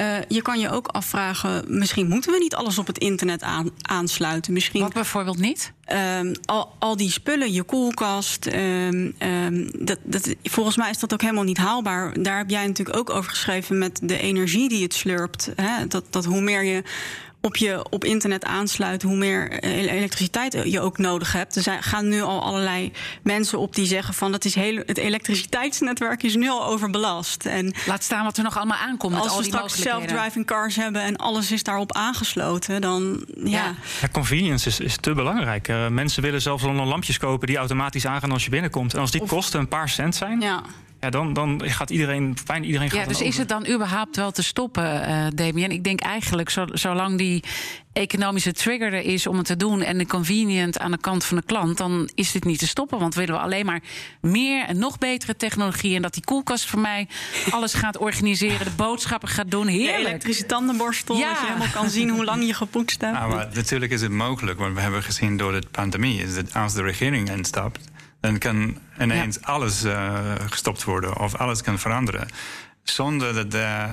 uh, 0.00 0.16
je 0.28 0.42
kan 0.42 0.58
je 0.58 0.70
ook 0.70 0.86
afvragen, 0.86 1.64
misschien 1.66 2.08
moeten 2.08 2.32
we 2.32 2.38
niet 2.38 2.54
alles 2.54 2.78
op 2.78 2.86
het 2.86 2.98
internet 2.98 3.42
aan, 3.42 3.70
aansluiten. 3.82 4.52
Misschien, 4.52 4.80
Wat 4.80 4.92
bijvoorbeeld 4.92 5.38
niet? 5.38 5.72
Um, 6.18 6.32
al, 6.44 6.72
al 6.78 6.96
die 6.96 7.10
spullen, 7.10 7.52
je 7.52 7.62
koelkast, 7.62 8.46
um, 8.46 9.14
um, 9.18 9.70
dat, 9.84 9.98
dat, 10.02 10.34
volgens 10.42 10.76
mij 10.76 10.90
is 10.90 10.98
dat 10.98 11.12
ook 11.12 11.20
helemaal 11.20 11.44
niet 11.44 11.56
haalbaar. 11.56 12.22
Daar 12.22 12.38
heb 12.38 12.50
jij 12.50 12.66
natuurlijk 12.66 12.98
ook 12.98 13.10
over 13.10 13.30
geschreven 13.30 13.78
met 13.78 14.00
de 14.02 14.18
energie 14.18 14.68
die 14.68 14.82
het 14.82 14.94
slurpt. 14.94 15.50
Hè? 15.56 15.86
Dat, 15.86 16.04
dat 16.10 16.24
hoe 16.24 16.40
meer 16.40 16.64
je 16.64 16.82
op 17.40 17.56
je 17.56 17.86
op 17.90 18.04
internet 18.04 18.44
aansluit, 18.44 19.02
hoe 19.02 19.16
meer 19.16 19.50
eh, 19.50 19.76
elektriciteit 19.76 20.56
je 20.64 20.80
ook 20.80 20.98
nodig 20.98 21.32
hebt. 21.32 21.66
Er 21.66 21.82
gaan 21.82 22.08
nu 22.08 22.22
al 22.22 22.42
allerlei 22.42 22.92
mensen 23.22 23.58
op 23.58 23.74
die 23.74 23.86
zeggen 23.86 24.14
van 24.14 24.32
dat 24.32 24.44
is 24.44 24.54
heel, 24.54 24.82
het 24.86 24.98
elektriciteitsnetwerk 24.98 26.22
is 26.22 26.34
nu 26.34 26.48
al 26.48 26.66
overbelast. 26.66 27.46
En 27.46 27.74
Laat 27.86 28.02
staan 28.02 28.24
wat 28.24 28.36
er 28.36 28.42
nog 28.42 28.56
allemaal 28.56 28.78
aankomt. 28.78 29.14
Als 29.14 29.22
met 29.22 29.32
al 29.32 29.38
we 29.38 29.42
die 29.42 29.52
straks 29.52 29.80
self-driving 29.80 30.46
cars 30.46 30.76
hebben 30.76 31.02
en 31.02 31.16
alles 31.16 31.52
is 31.52 31.62
daarop 31.62 31.92
aangesloten, 31.92 32.80
dan 32.80 33.24
ja. 33.34 33.50
Ja, 33.50 33.74
ja 34.00 34.08
convenience 34.12 34.68
is, 34.68 34.80
is 34.80 34.96
te 34.96 35.14
belangrijk. 35.14 35.68
Uh, 35.68 35.88
mensen 35.88 36.22
willen 36.22 36.42
zelfs 36.42 36.64
al 36.64 36.72
lampjes 36.72 37.18
kopen 37.18 37.46
die 37.46 37.56
automatisch 37.56 38.06
aangaan 38.06 38.32
als 38.32 38.44
je 38.44 38.50
binnenkomt. 38.50 38.94
En 38.94 39.00
als 39.00 39.10
die 39.10 39.20
Of- 39.20 39.28
kosten 39.28 39.60
een 39.60 39.68
paar 39.68 39.88
cent 39.88 40.14
zijn, 40.14 40.40
ja. 40.40 40.62
Ja, 41.00 41.10
dan, 41.10 41.32
dan 41.32 41.62
gaat 41.64 41.90
iedereen, 41.90 42.36
bijna 42.46 42.64
iedereen 42.64 42.90
gaat 42.90 42.98
Ja, 43.00 43.06
dus 43.06 43.20
is 43.20 43.36
het 43.38 43.48
dan 43.48 43.66
überhaupt 43.68 44.16
wel 44.16 44.30
te 44.30 44.42
stoppen, 44.42 45.02
eh 45.06 45.26
Damien? 45.34 45.70
Ik 45.70 45.84
denk 45.84 46.00
eigenlijk, 46.00 46.50
zo, 46.50 46.64
zolang 46.72 47.18
die 47.18 47.42
economische 47.92 48.52
trigger 48.52 48.92
er 48.92 49.04
is 49.04 49.26
om 49.26 49.36
het 49.36 49.46
te 49.46 49.56
doen... 49.56 49.82
en 49.82 49.98
de 49.98 50.06
convenient 50.06 50.78
aan 50.78 50.90
de 50.90 50.98
kant 50.98 51.24
van 51.24 51.36
de 51.36 51.42
klant... 51.42 51.76
dan 51.76 52.10
is 52.14 52.32
dit 52.32 52.44
niet 52.44 52.58
te 52.58 52.66
stoppen. 52.66 52.98
Want 52.98 53.14
willen 53.14 53.34
we 53.34 53.40
alleen 53.40 53.66
maar 53.66 53.80
meer 54.20 54.64
en 54.66 54.78
nog 54.78 54.98
betere 54.98 55.36
technologie... 55.36 55.96
en 55.96 56.02
dat 56.02 56.14
die 56.14 56.24
koelkast 56.24 56.64
voor 56.66 56.80
mij 56.80 57.08
alles 57.50 57.74
gaat 57.74 57.98
organiseren... 57.98 58.64
de 58.64 58.72
boodschappen 58.76 59.28
gaat 59.28 59.50
doen, 59.50 59.66
De 59.66 59.72
heerlijk. 59.72 59.98
elektrische 60.08 60.46
tandenborstel, 60.46 61.16
Ja. 61.16 61.28
dat 61.28 61.40
je 61.40 61.46
helemaal 61.46 61.68
kan 61.72 61.90
zien 61.90 62.08
hoe 62.10 62.24
lang 62.24 62.46
je 62.46 62.54
gepoetst 62.54 63.00
hebt. 63.00 63.16
Ja, 63.16 63.26
maar 63.26 63.48
natuurlijk 63.54 63.92
is 63.92 64.00
het 64.00 64.12
mogelijk, 64.12 64.58
want 64.58 64.74
we 64.74 64.80
hebben 64.80 65.02
gezien 65.02 65.36
door 65.36 65.52
de 65.52 65.62
pandemie, 65.70 66.22
is 66.22 66.34
dat 66.34 66.54
als 66.54 66.74
de 66.74 66.82
regering 66.82 67.30
instapt, 67.30 67.88
dan 68.20 68.38
kan 68.38 68.78
ineens 69.00 69.42
alles 69.42 69.84
eh, 69.84 70.32
gestopt 70.50 70.84
worden 70.84 71.18
of 71.18 71.34
alles 71.34 71.62
kan 71.62 71.78
veranderen. 71.78 72.28
Zonder 72.82 73.34
dat, 73.34 73.54
eh, 73.54 73.90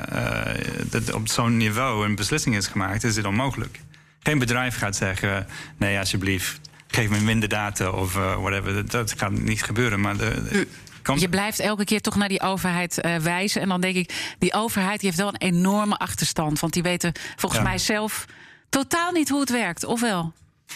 dat 0.90 1.13
op 1.13 1.28
zo'n 1.28 1.58
niveau 1.58 2.06
een 2.06 2.16
beslissing 2.16 2.56
is 2.56 2.68
gemaakt, 2.68 3.04
is 3.04 3.16
dit 3.16 3.26
onmogelijk. 3.26 3.80
Geen 4.20 4.40
bedrijf 4.40 4.78
gaat 4.78 4.96
zeggen: 4.96 5.48
nee, 5.78 6.00
alsjeblieft, 6.00 6.60
geef 6.88 7.10
me 7.10 7.20
minder 7.20 7.50
data 7.50 7.90
of 7.90 8.16
eh, 8.16 8.36
whatever. 8.42 8.74
Dat, 8.74 8.92
dat 8.92 9.13
gaat 9.18 9.32
niet 9.32 9.63
gebeuren. 9.63 10.02
Maar 10.02 10.18
de, 10.18 10.68
Je 11.16 11.30
blijft 11.30 11.60
elke 11.60 11.84
keer 11.84 12.02
toch 12.02 12.16
naar 12.16 12.30
die 12.30 12.42
overheid 12.42 13.02
wijzen. 13.22 13.62
En 13.62 13.68
dan 13.70 13.82
denk 13.82 13.96
ik, 13.96 14.36
die 14.40 14.54
overheid 14.54 15.00
die 15.00 15.10
heeft 15.10 15.22
wel 15.22 15.28
een 15.34 15.56
enorme 15.56 15.98
achterstand. 15.98 16.60
Want 16.60 16.74
die 16.74 16.84
weten 16.84 17.12
volgens 17.36 17.62
Ja. 17.62 17.68
mij 17.68 17.78
zelf 17.78 18.26
totaal 18.70 19.12
niet 19.12 19.30
hoe 19.30 19.40
het 19.40 19.50
werkt. 19.50 19.84
Of 19.84 20.02
wel? 20.02 20.34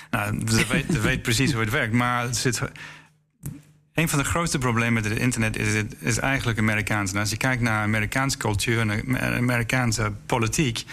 Nou, 0.10 0.42
ze 0.50 0.66
weet, 0.68 1.02
weet 1.02 1.22
precies 1.22 1.52
hoe 1.52 1.62
het 1.62 1.70
werkt. 1.72 1.94
Maar 1.94 2.24
het 2.24 2.38
zit, 2.38 2.62
een 3.93 4.10
van 4.10 4.19
de 4.19 4.25
grootste 4.25 4.58
problemen 4.58 4.93
met 4.93 5.06
het 5.06 5.17
internet 5.17 5.58
is, 5.58 5.73
het, 5.73 5.95
is 5.99 6.17
eigenlijk 6.17 6.60
Amerikaans. 6.60 7.13
En 7.13 7.19
als 7.19 7.30
je 7.30 7.38
kijkt 7.38 7.62
naar 7.62 7.84
Amerikaanse 7.84 8.38
cultuur 8.38 8.80
en 8.80 9.19
Amerikaanse 9.38 10.12
politiek, 10.25 10.84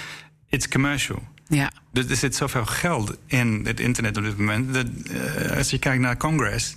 it's 0.49 0.69
commercial. 0.69 1.23
Ja. 1.49 1.73
Dus 1.93 2.07
er 2.07 2.17
zit 2.17 2.37
zoveel 2.37 2.67
geld 2.67 3.17
in 3.27 3.63
het 3.65 3.81
internet 3.81 4.17
op 4.17 4.23
dit 4.23 4.39
moment. 4.39 4.75
Dat, 4.75 4.87
eh, 4.87 5.57
als 5.57 5.71
je 5.71 5.79
kijkt 5.79 6.03
naar 6.03 6.17
Congress, 6.17 6.75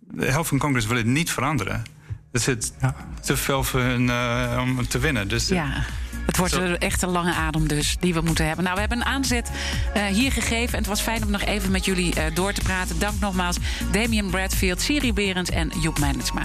de 0.00 0.26
helft 0.26 0.48
van 0.48 0.58
Congress 0.58 0.86
wil 0.86 0.96
het 0.96 1.06
niet 1.06 1.30
veranderen. 1.30 1.82
Er 2.32 2.40
zit 2.40 2.72
te 3.20 3.36
veel 3.36 3.64
voor 3.64 3.80
hun, 3.80 4.10
eh, 4.10 4.58
om 4.60 4.88
te 4.88 4.98
winnen. 4.98 5.28
Dus 5.28 5.48
Ja. 5.48 5.84
Het 6.26 6.36
wordt 6.36 6.78
echt 6.78 7.02
een 7.02 7.08
lange 7.08 7.34
adem 7.34 7.68
dus 7.68 7.96
die 8.00 8.14
we 8.14 8.20
moeten 8.20 8.46
hebben. 8.46 8.64
Nou, 8.64 8.74
we 8.74 8.80
hebben 8.80 9.00
een 9.00 9.12
aanzet 9.12 9.50
eh, 9.94 10.04
hier 10.04 10.32
gegeven. 10.32 10.72
En 10.72 10.78
het 10.78 10.86
was 10.86 11.00
fijn 11.00 11.24
om 11.24 11.30
nog 11.30 11.42
even 11.42 11.70
met 11.70 11.84
jullie 11.84 12.14
eh, 12.14 12.34
door 12.34 12.52
te 12.52 12.60
praten. 12.60 12.98
Dank 12.98 13.20
nogmaals 13.20 13.56
Damian 13.92 14.30
Bradfield, 14.30 14.80
Siri 14.80 15.12
Berends 15.12 15.50
en 15.50 15.70
Joep 15.80 15.98
Meinetsma. 15.98 16.42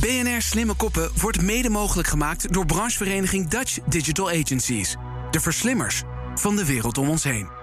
BNR 0.00 0.42
Slimme 0.42 0.74
Koppen 0.74 1.10
wordt 1.20 1.42
mede 1.42 1.70
mogelijk 1.70 2.08
gemaakt 2.08 2.52
door 2.52 2.66
branchevereniging 2.66 3.48
Dutch 3.48 3.78
Digital 3.88 4.30
Agencies. 4.30 4.96
De 5.30 5.40
verslimmers 5.40 6.02
van 6.34 6.56
de 6.56 6.64
wereld 6.64 6.98
om 6.98 7.08
ons 7.08 7.24
heen. 7.24 7.55